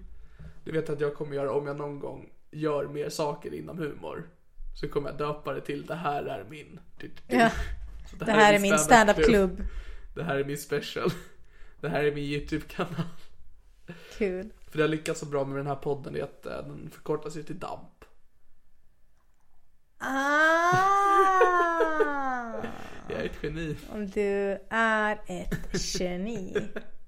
[0.63, 4.29] Du vet att jag kommer göra, om jag någon gång gör mer saker inom humor.
[4.75, 6.79] Så kommer jag döpa det till det här är min.
[7.27, 7.49] Ja.
[8.09, 9.63] Så Det här är min stand-up-klubb.
[10.15, 11.11] Det här är min special.
[11.83, 13.05] Det här är min YouTube-kanal.
[14.17, 14.49] Kul.
[14.67, 17.35] För det har lyckats så bra med den här podden är att eh, den förkortas
[17.35, 18.05] ju till DAMP.
[19.97, 20.09] Ah!
[23.09, 23.75] Jag är ett geni.
[23.93, 26.55] Om du är ett geni.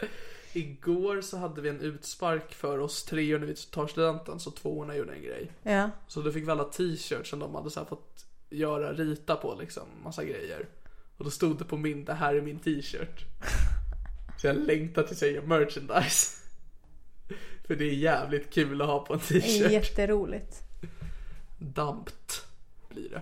[0.54, 4.96] Igår så hade vi en utspark för oss treor när vi tar studenten, så tvåorna
[4.96, 5.52] gjorde en grej.
[5.64, 5.90] Ja.
[6.08, 9.84] Så då fick vi alla t-shirts som de hade så fått göra, rita på liksom,
[10.04, 10.68] massa grejer.
[11.18, 13.26] Och då stod det på min, det här är min t-shirt.
[14.38, 16.32] Så jag längtar tills jag gör merchandise.
[17.68, 19.72] För det är jävligt kul att ha på en Det är t-shirt.
[19.72, 20.62] jätteroligt.
[21.60, 22.46] Dampt
[22.90, 23.22] blir det.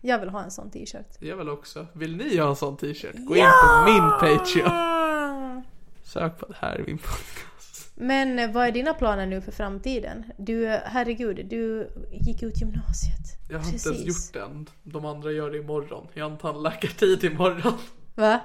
[0.00, 1.06] Jag vill ha en sån t-shirt.
[1.18, 1.86] Jag vill också.
[1.92, 3.14] Vill ni ha en sån t-shirt?
[3.14, 5.62] Gå in på min Patreon.
[6.04, 7.92] Sök på det här är min podcast.
[7.94, 10.24] Men eh, vad är dina planer nu för framtiden?
[10.38, 13.48] Du, herregud, du gick ut gymnasiet.
[13.50, 14.66] Jag har inte ens gjort det än.
[14.82, 16.06] De andra gör det imorgon.
[16.14, 17.72] Jag har en tandläkartid imorgon.
[18.14, 18.40] Va?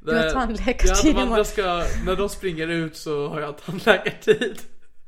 [0.00, 1.62] Du har tandläkartid ja, de ska,
[2.04, 4.60] när de springer ut så har jag tandläkartid.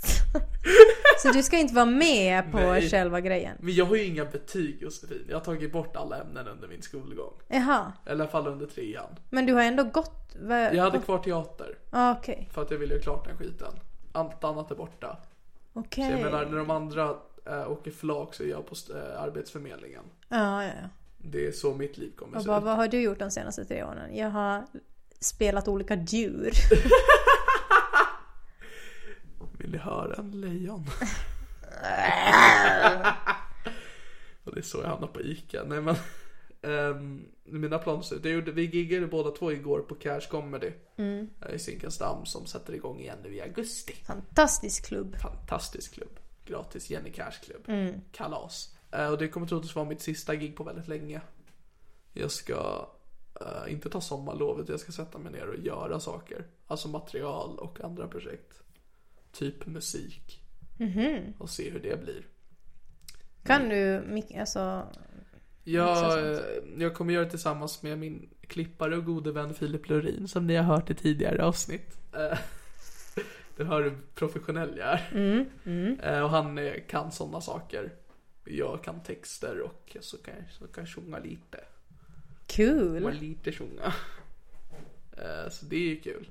[1.22, 2.90] Så du ska inte vara med på Nej.
[2.90, 3.56] själva grejen?
[3.60, 5.24] Men jag har ju inga betyg Josefin.
[5.28, 7.32] Jag har tagit bort alla ämnen under min skolgång.
[7.48, 7.92] Jaha.
[8.06, 9.16] I alla fall under trean.
[9.30, 10.36] Men du har ändå gått...
[10.40, 11.78] Va, Jag hade kvar teater.
[11.90, 12.48] Ah, Okej.
[12.52, 13.72] För att jag ville göra klart den skiten.
[14.12, 15.16] Allt annat är borta.
[15.72, 16.04] Okej.
[16.04, 20.04] Så jag menar när de andra äh, åker flak så är jag på äh, Arbetsförmedlingen.
[20.28, 20.88] Ja, ja, ja.
[21.26, 22.64] Det är så mitt liv kommer se vad, ut.
[22.64, 24.16] vad har du gjort de senaste tre åren?
[24.16, 24.66] Jag har
[25.20, 26.52] spelat olika djur.
[29.58, 30.86] Vill ni höra en lejon?
[34.44, 35.64] Och det är så jag hamnar på ICA.
[35.64, 35.96] Nej men.
[36.62, 38.48] Um, mina planer ser ut.
[38.48, 40.72] Vi giggade båda två igår på Cash Comedy.
[40.96, 41.30] Mm.
[41.54, 43.92] I Zinkensdamm som sätter igång igen nu i augusti.
[43.92, 45.16] Fantastisk klubb.
[45.16, 46.18] Fantastisk klubb.
[46.44, 47.64] Gratis Jenny Cash klubb.
[47.68, 48.00] Mm.
[48.12, 48.73] Kalas.
[48.94, 51.20] Eh, och det kommer troligtvis vara mitt sista gig på väldigt länge.
[52.12, 52.88] Jag ska
[53.40, 56.44] eh, inte ta sommarlovet, jag ska sätta mig ner och göra saker.
[56.66, 58.62] Alltså material och andra projekt.
[59.32, 60.40] Typ musik.
[60.78, 61.34] Mhm.
[61.38, 62.26] Och se hur det blir.
[63.44, 64.86] Kan du, mik- alltså...
[65.64, 66.38] Jag,
[66.78, 70.56] jag kommer göra det tillsammans med min klippare och gode vän Filip Lorin som ni
[70.56, 71.98] har hört i tidigare avsnitt.
[72.12, 72.38] Eh,
[73.56, 75.10] Du hör hur professionell jag är.
[75.14, 76.22] Mm, mm.
[76.24, 77.92] Och han kan sådana saker.
[78.44, 81.60] Jag kan texter och så kan jag, så kan jag sjunga lite.
[82.46, 83.12] Kul.
[83.20, 83.94] lite sjunga.
[85.16, 86.30] Eh, Så det är ju kul.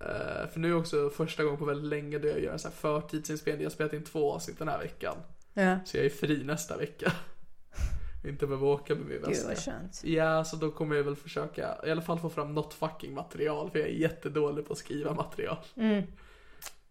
[0.00, 2.70] Eh, För nu är också första gången på väldigt länge då jag gör en sån
[2.70, 3.62] här förtidsinspelning.
[3.62, 5.16] Jag har spelat in två avsnitt den här veckan.
[5.54, 5.78] Ja.
[5.84, 7.12] Så jag är fri nästa vecka.
[8.24, 9.48] Inte behöver åka med min Gud väska.
[9.48, 10.04] vad skönt.
[10.04, 13.70] Ja, så då kommer jag väl försöka i alla fall få fram något fucking material.
[13.70, 15.58] För jag är jättedålig på att skriva material.
[15.76, 16.02] Mm.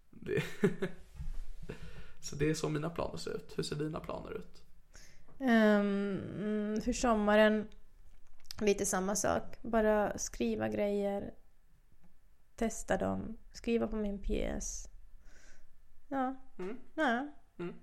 [0.10, 0.44] Det...
[2.22, 3.54] så det är så mina planer ser ut.
[3.58, 4.64] Hur ser dina planer ut?
[5.40, 7.68] Mm, för sommaren,
[8.62, 9.58] lite samma sak.
[9.62, 11.34] Bara skriva grejer.
[12.56, 13.38] Testa dem.
[13.54, 14.90] Skriva på min pjäs.
[16.08, 16.36] Ja.
[16.96, 17.28] ja.
[17.60, 17.76] Mm.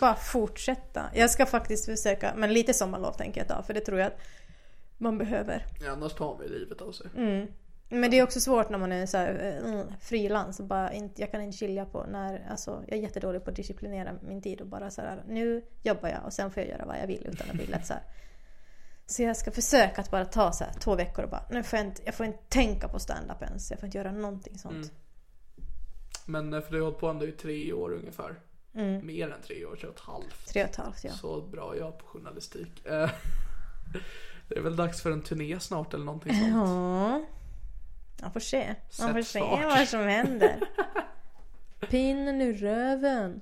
[0.00, 1.10] Bara fortsätta.
[1.14, 3.62] Jag ska faktiskt försöka, men lite sommarlov tänker jag ta.
[3.62, 4.20] För det tror jag att
[4.98, 5.66] man behöver.
[5.84, 7.06] Ja, annars tar man livet av sig.
[7.16, 7.46] Mm.
[7.92, 11.20] Men det är också svårt när man är så här, eh, frilans och bara inte,
[11.20, 14.60] jag kan inte skilja på när, alltså jag är jättedålig på att disciplinera min tid
[14.60, 17.26] och bara så här, nu jobbar jag och sen får jag göra vad jag vill
[17.26, 18.02] utan att bli lätt så här.
[19.06, 21.78] Så jag ska försöka att bara ta så här två veckor och bara, nu får
[21.78, 24.74] jag inte, jag får inte tänka på stand-up ens, jag får inte göra någonting sånt.
[24.74, 24.88] Mm.
[26.26, 28.40] Men eh, för du har hållit på ändå i tre år ungefär.
[28.74, 29.06] Mm.
[29.06, 30.48] Mer än tre år, tre och ett halvt.
[30.48, 31.12] Tre och ett halvt ja.
[31.12, 32.86] Så bra jag på journalistik.
[32.86, 33.10] Eh,
[34.48, 36.52] Det är väl dags för en turné snart eller någonting sånt.
[36.52, 37.24] Ja.
[38.22, 38.74] Man får se.
[39.00, 39.64] Man får Sätt se fart.
[39.64, 40.60] vad som händer.
[41.90, 43.40] Pinnen ur röven.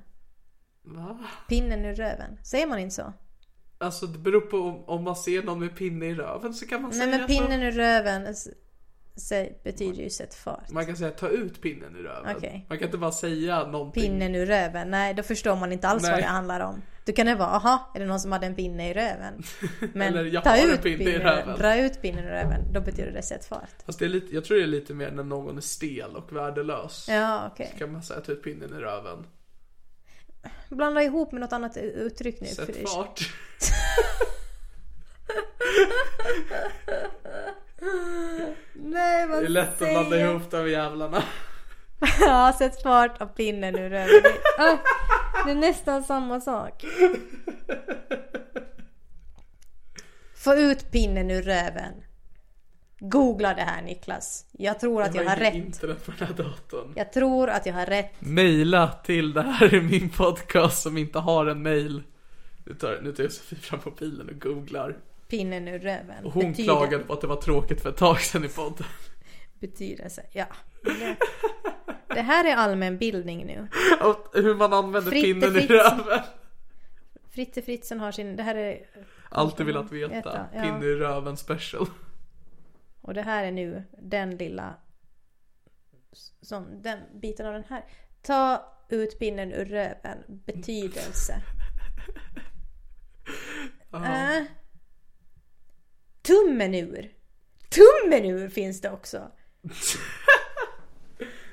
[0.83, 1.19] Va?
[1.49, 2.39] Pinnen ur röven.
[2.43, 3.13] Säger man inte så?
[3.79, 6.83] Alltså det beror på om, om man ser någon med pinne i röven så kan
[6.83, 8.49] man Nej säga men pinnen ur röven s-
[9.17, 10.71] säg, betyder ju sätt fart.
[10.71, 12.37] Man kan säga ta ut pinnen i röven.
[12.37, 12.67] Okej.
[12.69, 14.03] Man kan inte bara säga någonting.
[14.03, 16.21] Pinnen ur röven, nej då förstår man inte alls vad Nej.
[16.23, 16.83] det handlar om.
[17.09, 19.43] Då kan det vara, aha, är det någon som hade en pinne i röven?
[19.93, 21.59] Men Eller, jag ta har en ut pinne i röven.
[21.59, 23.71] dra ut pinnen ur röven, då betyder det sätt fart.
[23.87, 26.33] Fast det är lite, jag tror det är lite mer när någon är stel och
[26.33, 27.07] värdelös.
[27.11, 27.69] Ja, okej.
[27.73, 29.27] Så kan man säga ta ut pinnen i röven.
[30.69, 32.47] Blanda ihop med något annat uttryck nu.
[32.47, 33.21] Sätt fart.
[38.75, 41.23] Nej, vad Det är lätt att blanda ihop de jävlarna.
[42.21, 44.23] Ja, sätt fart av pinnen ur röven.
[45.47, 46.85] Det är nästan samma sak.
[50.37, 51.93] Få ut pinnen ur röven.
[53.01, 54.47] Googla det här Niklas.
[54.53, 55.55] Jag tror att jag har rätt.
[55.55, 56.93] internet på den här datorn.
[56.97, 58.13] Jag tror att jag har rätt.
[58.19, 62.03] Maila till det här är min podcast som inte har en mail.
[62.65, 64.97] Nu tar, nu tar Josefin fram mobilen och googlar.
[65.29, 66.25] Pinnen ur röven.
[66.25, 68.87] Och hon Betyder- klagade på att det var tråkigt för ett tag sedan i podden.
[69.61, 70.47] Betydelse, ja.
[72.09, 73.69] Det, här är allmänbildning nu.
[74.01, 75.71] Och hur man använder Fritte pinnen i Fritz.
[75.71, 76.25] röven.
[77.31, 78.87] Fritte Fritzen har sin, det här är...
[79.29, 80.15] Alltid velat veta.
[80.15, 80.63] Veta, ja.
[80.63, 81.87] Pinne i röven special.
[83.01, 84.75] Och det här är nu den lilla...
[86.41, 87.85] Som, den biten av den här.
[88.23, 90.19] Ta ut pinnen ur röven.
[90.27, 91.43] Betydelse.
[93.93, 94.43] Äh.
[96.23, 97.13] Tummen ur.
[97.69, 99.31] Tummen ur finns det också.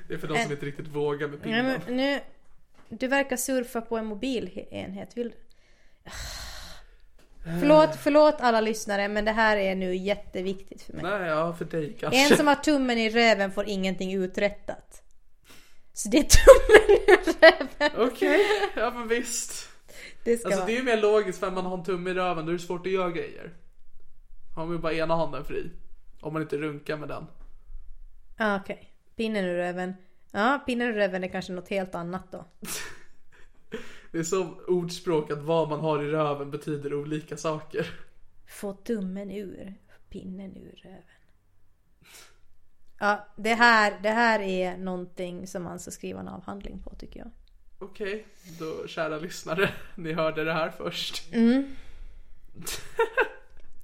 [0.08, 1.80] Det är för de som inte riktigt vågar med Nej, pinnen.
[1.86, 2.20] men nu,
[2.88, 5.16] du verkar surfa på en mobilenhet.
[5.16, 5.32] Vill...
[7.60, 11.02] Förlåt, förlåt alla lyssnare men det här är nu jätteviktigt för mig.
[11.02, 12.30] Nej, ja för dig kanske.
[12.30, 15.02] En som har tummen i röven får ingenting uträttat.
[15.92, 18.08] Så det är tummen i röven.
[18.08, 18.40] Okej,
[18.76, 19.68] ja men visst.
[20.24, 20.66] Det ska Alltså vara.
[20.66, 22.62] det är ju mer logiskt för man har en tumme i röven, då är det
[22.62, 23.52] svårt att göra grejer.
[24.56, 25.70] Har man ju bara ena handen fri.
[26.20, 27.26] Om man inte runkar med den.
[28.36, 28.92] Ah, Okej.
[29.16, 29.94] Pinnen ur röven.
[30.32, 32.44] Ja, pinnen ur röven är kanske något helt annat då.
[34.12, 37.86] Det är som ordspråk att vad man har i röven betyder olika saker.
[38.46, 39.74] Få tummen ur.
[40.08, 41.02] Pinnen ur röven.
[42.98, 47.20] Ja, det här, det här är någonting som man ska skriva en avhandling på tycker
[47.20, 47.30] jag.
[47.78, 48.26] Okej,
[48.58, 51.22] då kära lyssnare, ni hörde det här först.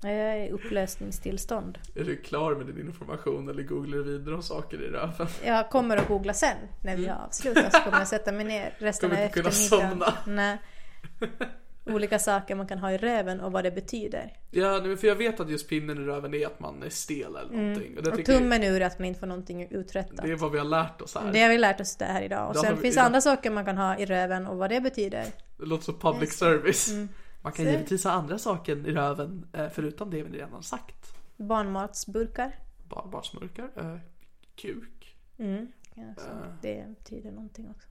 [0.02, 1.78] Jag är i upplösningstillstånd.
[1.94, 5.26] Är du klar med din information eller googlar du vidare om saker i röven?
[5.44, 8.74] Jag kommer att googla sen när vi har avslutat så kommer jag sätta mig ner
[8.78, 9.90] resten av Kommer inte kunna eftermiddagen.
[10.24, 10.36] somna.
[10.36, 10.58] Nej.
[11.86, 14.32] Olika saker man kan ha i röven och vad det betyder.
[14.50, 17.56] Ja, för jag vet att just pinnen i röven är att man är stel eller
[17.56, 17.96] någonting.
[17.96, 20.24] Och det, Och jag- tummen ur att man inte får någonting uträttat.
[20.26, 21.32] det är vad vi har lärt oss här.
[21.32, 22.48] Det har vi lärt oss det här idag.
[22.48, 23.02] Och har sen vi- finns ja.
[23.02, 25.24] andra saker man kan ha i röven och vad det betyder.
[25.56, 26.88] Det låter som public service.
[26.90, 27.08] Mm.
[27.42, 31.14] Man kan Så- givetvis ha andra saker i röven eh, förutom det vi redan sagt.
[31.36, 32.52] Barnmatsburkar.
[32.88, 33.96] Barbarsmurkar, eh,
[34.56, 35.16] kuk,
[36.08, 36.30] Alltså,
[36.62, 37.88] det betyder någonting också.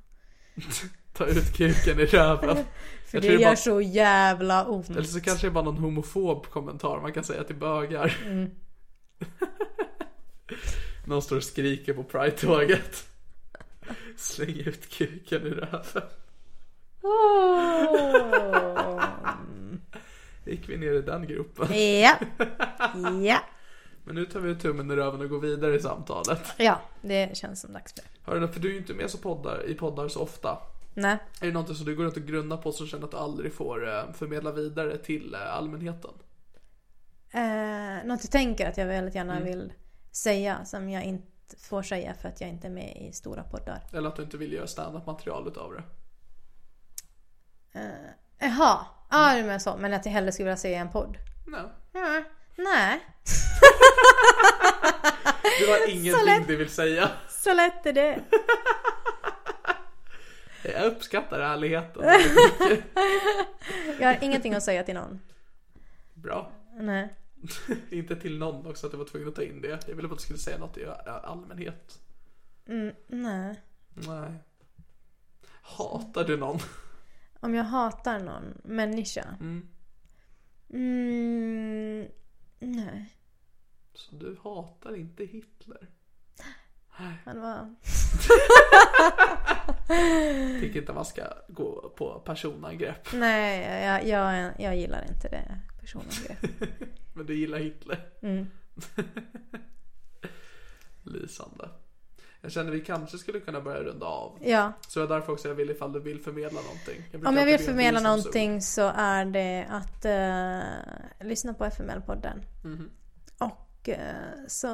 [1.13, 2.55] ta ut kuken i röven.
[3.05, 4.89] För Jag det gör bara- så jävla ont.
[4.89, 8.17] Eller så kanske det är bara någon homofob kommentar man kan säga till bögar.
[8.25, 8.49] Mm.
[11.05, 13.07] någon står och skriker på Pride-tåget.
[14.17, 16.03] Släng ut kuken i röven.
[20.45, 21.67] Gick vi ner i den gruppen.
[22.01, 22.15] Ja.
[23.23, 23.39] Ja.
[24.03, 26.41] Men nu tar vi tummen i röven och går vidare i samtalet.
[26.57, 28.31] Ja, det känns som dags för det.
[28.31, 30.57] Hörru, för du är ju inte med så poddar, i poddar så ofta.
[30.93, 31.17] Nej.
[31.41, 33.53] Är det någonting som du går runt och grunnar på som känner att du aldrig
[33.53, 36.11] får eh, förmedla vidare till eh, allmänheten?
[37.31, 39.45] Eh, något jag tänker att jag väldigt gärna Mm.
[39.45, 39.73] vill
[40.11, 41.27] säga som jag inte
[41.59, 43.83] får säga för att jag inte är med i stora poddar.
[43.93, 45.83] Eller att du inte vill göra standup material utav det?
[48.39, 49.77] Jaha, ja du menar så.
[49.77, 51.17] Men att jag hellre skulle vilja se en podd.
[51.47, 51.61] Nej.
[51.93, 52.23] Mm.
[52.57, 52.99] Nej,
[55.59, 57.09] Du har ingenting du vill säga.
[57.29, 58.19] så lätt är det.
[60.63, 62.03] Jag uppskattar ärligheten.
[63.99, 65.19] Jag har ingenting att säga till någon.
[66.13, 66.51] Bra.
[66.73, 67.15] Nej.
[67.89, 69.67] inte till någon också att du var tvungen att ta in det.
[69.87, 70.93] Jag ville bara att du skulle säga något i eh,
[71.23, 71.99] allmänhet.
[73.07, 73.61] Nej.
[73.93, 74.33] Nej.
[75.61, 76.59] Hatar du någon?
[77.43, 79.25] Om jag hatar någon människa?
[80.69, 82.07] Mm,
[82.59, 83.15] nej.
[83.93, 85.87] Så du hatar inte Hitler?
[87.23, 87.75] Han var...
[90.61, 93.07] Tycker inte man ska gå på personangrepp.
[93.13, 96.45] Nej, jag, jag, jag gillar inte det personangrepp.
[97.13, 98.09] Men du gillar Hitler?
[98.21, 98.47] Mm.
[101.03, 101.69] Lysande.
[102.41, 104.37] Jag känner vi kanske skulle kunna börja runda av.
[104.41, 107.27] Ja, Så det var därför också jag ville ifall du vill förmedla någonting.
[107.27, 112.41] om jag vill förmedla någonting så är det att eh, lyssna på FML-podden.
[113.37, 113.97] Och eh,
[114.47, 114.67] så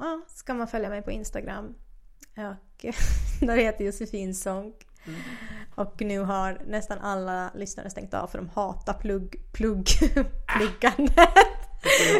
[0.00, 1.74] ja, ska man följa mig på Instagram.
[2.36, 2.84] Och
[3.40, 4.74] där heter Josefin Sonck.
[5.74, 9.86] Och nu har nästan alla lyssnare stängt av för de hatar plugg, plugg,
[10.46, 11.28] pluggandet.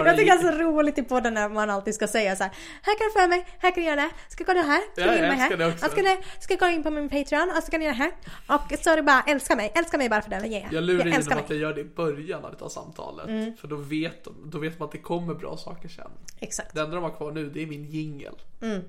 [0.05, 2.53] Jag tycker det är så roligt i podden när man alltid ska säga så här.
[2.83, 5.17] Här kan du följa mig, här kan du göra det, ska kolla här, ska du
[5.17, 5.69] in jag mig här.
[5.85, 8.03] Och ska, du, ska gå in på min Patreon och så kan du göra det
[8.03, 8.13] här.
[8.47, 10.47] Och så är det bara älska mig, älska mig bara för det.
[10.47, 10.75] Yeah.
[10.75, 13.59] Jag lurar in älskar dem att jag gör det i början av det samtalet.
[13.61, 16.11] För då vet, då vet man att det kommer bra saker sen.
[16.41, 16.75] Exakt.
[16.75, 18.35] Det enda de har kvar nu det är min jingel.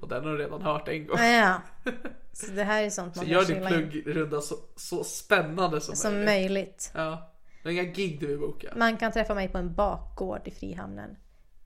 [0.01, 1.19] Och den har de redan hört en gång.
[1.19, 1.61] Ja.
[2.33, 3.89] Så det här är sånt Så man gör kan din in.
[3.91, 6.25] pluggrunda så, så spännande som, Som möjligt.
[6.27, 6.91] möjligt.
[6.95, 7.31] Ja.
[7.65, 8.73] Det är inga gig du vill boka.
[8.75, 11.15] Man kan träffa mig på en bakgård i Frihamnen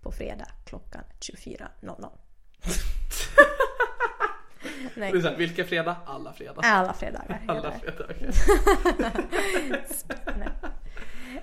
[0.02, 2.10] på fredag klockan 24.00.
[4.95, 5.95] Nej, Det är så här, vilka fredag?
[6.06, 6.62] Alla fredag.
[6.64, 7.41] alla fredagar.
[7.47, 8.32] Alla fredagar.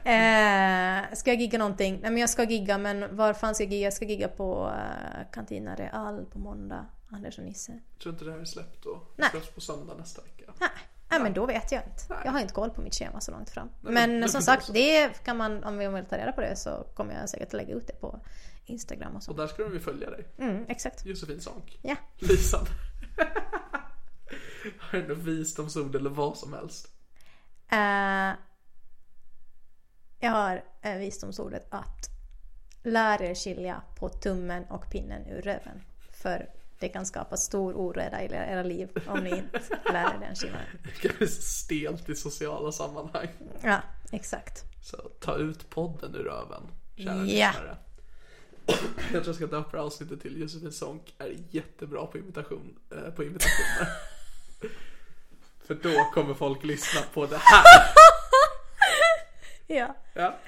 [0.05, 1.99] Eh, ska jag gigga någonting?
[2.03, 3.85] Nej men jag ska gigga men var fan ska jag gigga?
[3.85, 6.87] Jag ska gigga på eh, Cantina Real på måndag.
[7.11, 7.73] Anders och Nisse.
[7.73, 9.03] Jag tror inte det här är släppt då.
[9.17, 10.53] Det släpps på söndag nästa vecka.
[10.61, 10.69] Nej,
[11.09, 12.03] nej men då vet jag inte.
[12.25, 13.69] Jag har inte koll på mitt schema så långt fram.
[13.81, 16.87] Nej, Men som sagt, det kan man, om vi vill ta reda på det så
[16.95, 18.21] kommer jag säkert lägga ut det på
[18.65, 19.33] Instagram och Och så.
[19.33, 20.27] där ska ju följa dig.
[20.39, 21.05] Mm, exakt.
[21.07, 21.79] Josefin Sonck.
[21.83, 21.97] Ja.
[22.19, 22.67] Lisan.
[24.79, 26.89] Har du något visdomsord eller vad som helst?
[27.73, 28.33] Eh,
[30.21, 32.09] jag har eh, visdomsordet att
[32.83, 35.83] lär er skilja på tummen och pinnen ur röven.
[36.11, 39.61] För det kan skapa stor oreda i era liv om ni inte
[39.93, 40.67] lär er den skillnaden.
[40.83, 43.29] Det kan bli stelt i sociala sammanhang.
[43.63, 43.79] Ja,
[44.13, 44.65] exakt.
[44.83, 46.63] Så ta ut podden ur röven.
[46.97, 47.23] Kära Ja.
[47.23, 47.77] lyssnare.
[48.67, 48.77] Jag
[49.11, 53.25] tror jag ska döpa det avsnittet till Josefin Sonck är jättebra på imitation, eh, på
[53.25, 53.89] imitationer.
[55.67, 57.63] För då kommer folk lyssna på det här.
[59.67, 59.97] Ja.
[60.15, 60.39] Ja.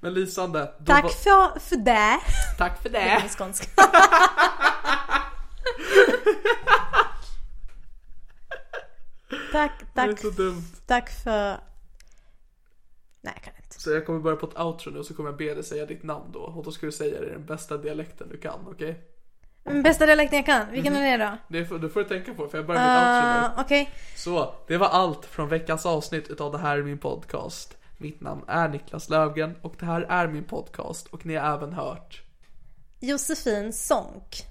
[0.00, 0.72] Men lysande.
[0.86, 2.18] Tack för, för det.
[2.58, 3.04] Tack för Det det.
[3.04, 3.66] är skånska.
[9.52, 11.60] Tack, Det är tack, tack för...
[13.20, 13.80] Nej, jag kan inte.
[13.80, 15.86] Så jag kommer börja på ett outro nu och så kommer jag be dig säga
[15.86, 16.40] ditt namn då.
[16.40, 19.04] Och då ska du säga det i den bästa dialekten du kan, okej?
[19.64, 21.36] Men Bästa dialekten jag kan, vilken är det då?
[21.48, 23.56] Det får, det får du tänka på för jag börjar mitt outro nu.
[23.56, 23.90] Uh, Okej.
[24.16, 27.76] Så, det var allt från veckans avsnitt utav Det här är min podcast.
[27.98, 31.72] Mitt namn är Niklas Lövgren och det här är min podcast och ni har även
[31.72, 32.22] hört
[33.00, 34.47] Josefin Sonck.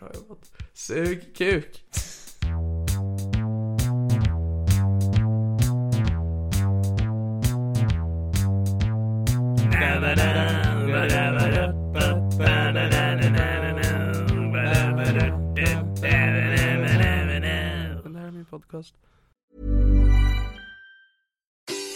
[0.00, 0.50] Bra jobbat.
[0.72, 1.84] Sug kuk.
[9.70, 10.02] Det här
[18.26, 18.94] är min podcast.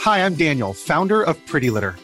[0.05, 2.04] Hi, I'm Daniel, founder of Pretty Litter.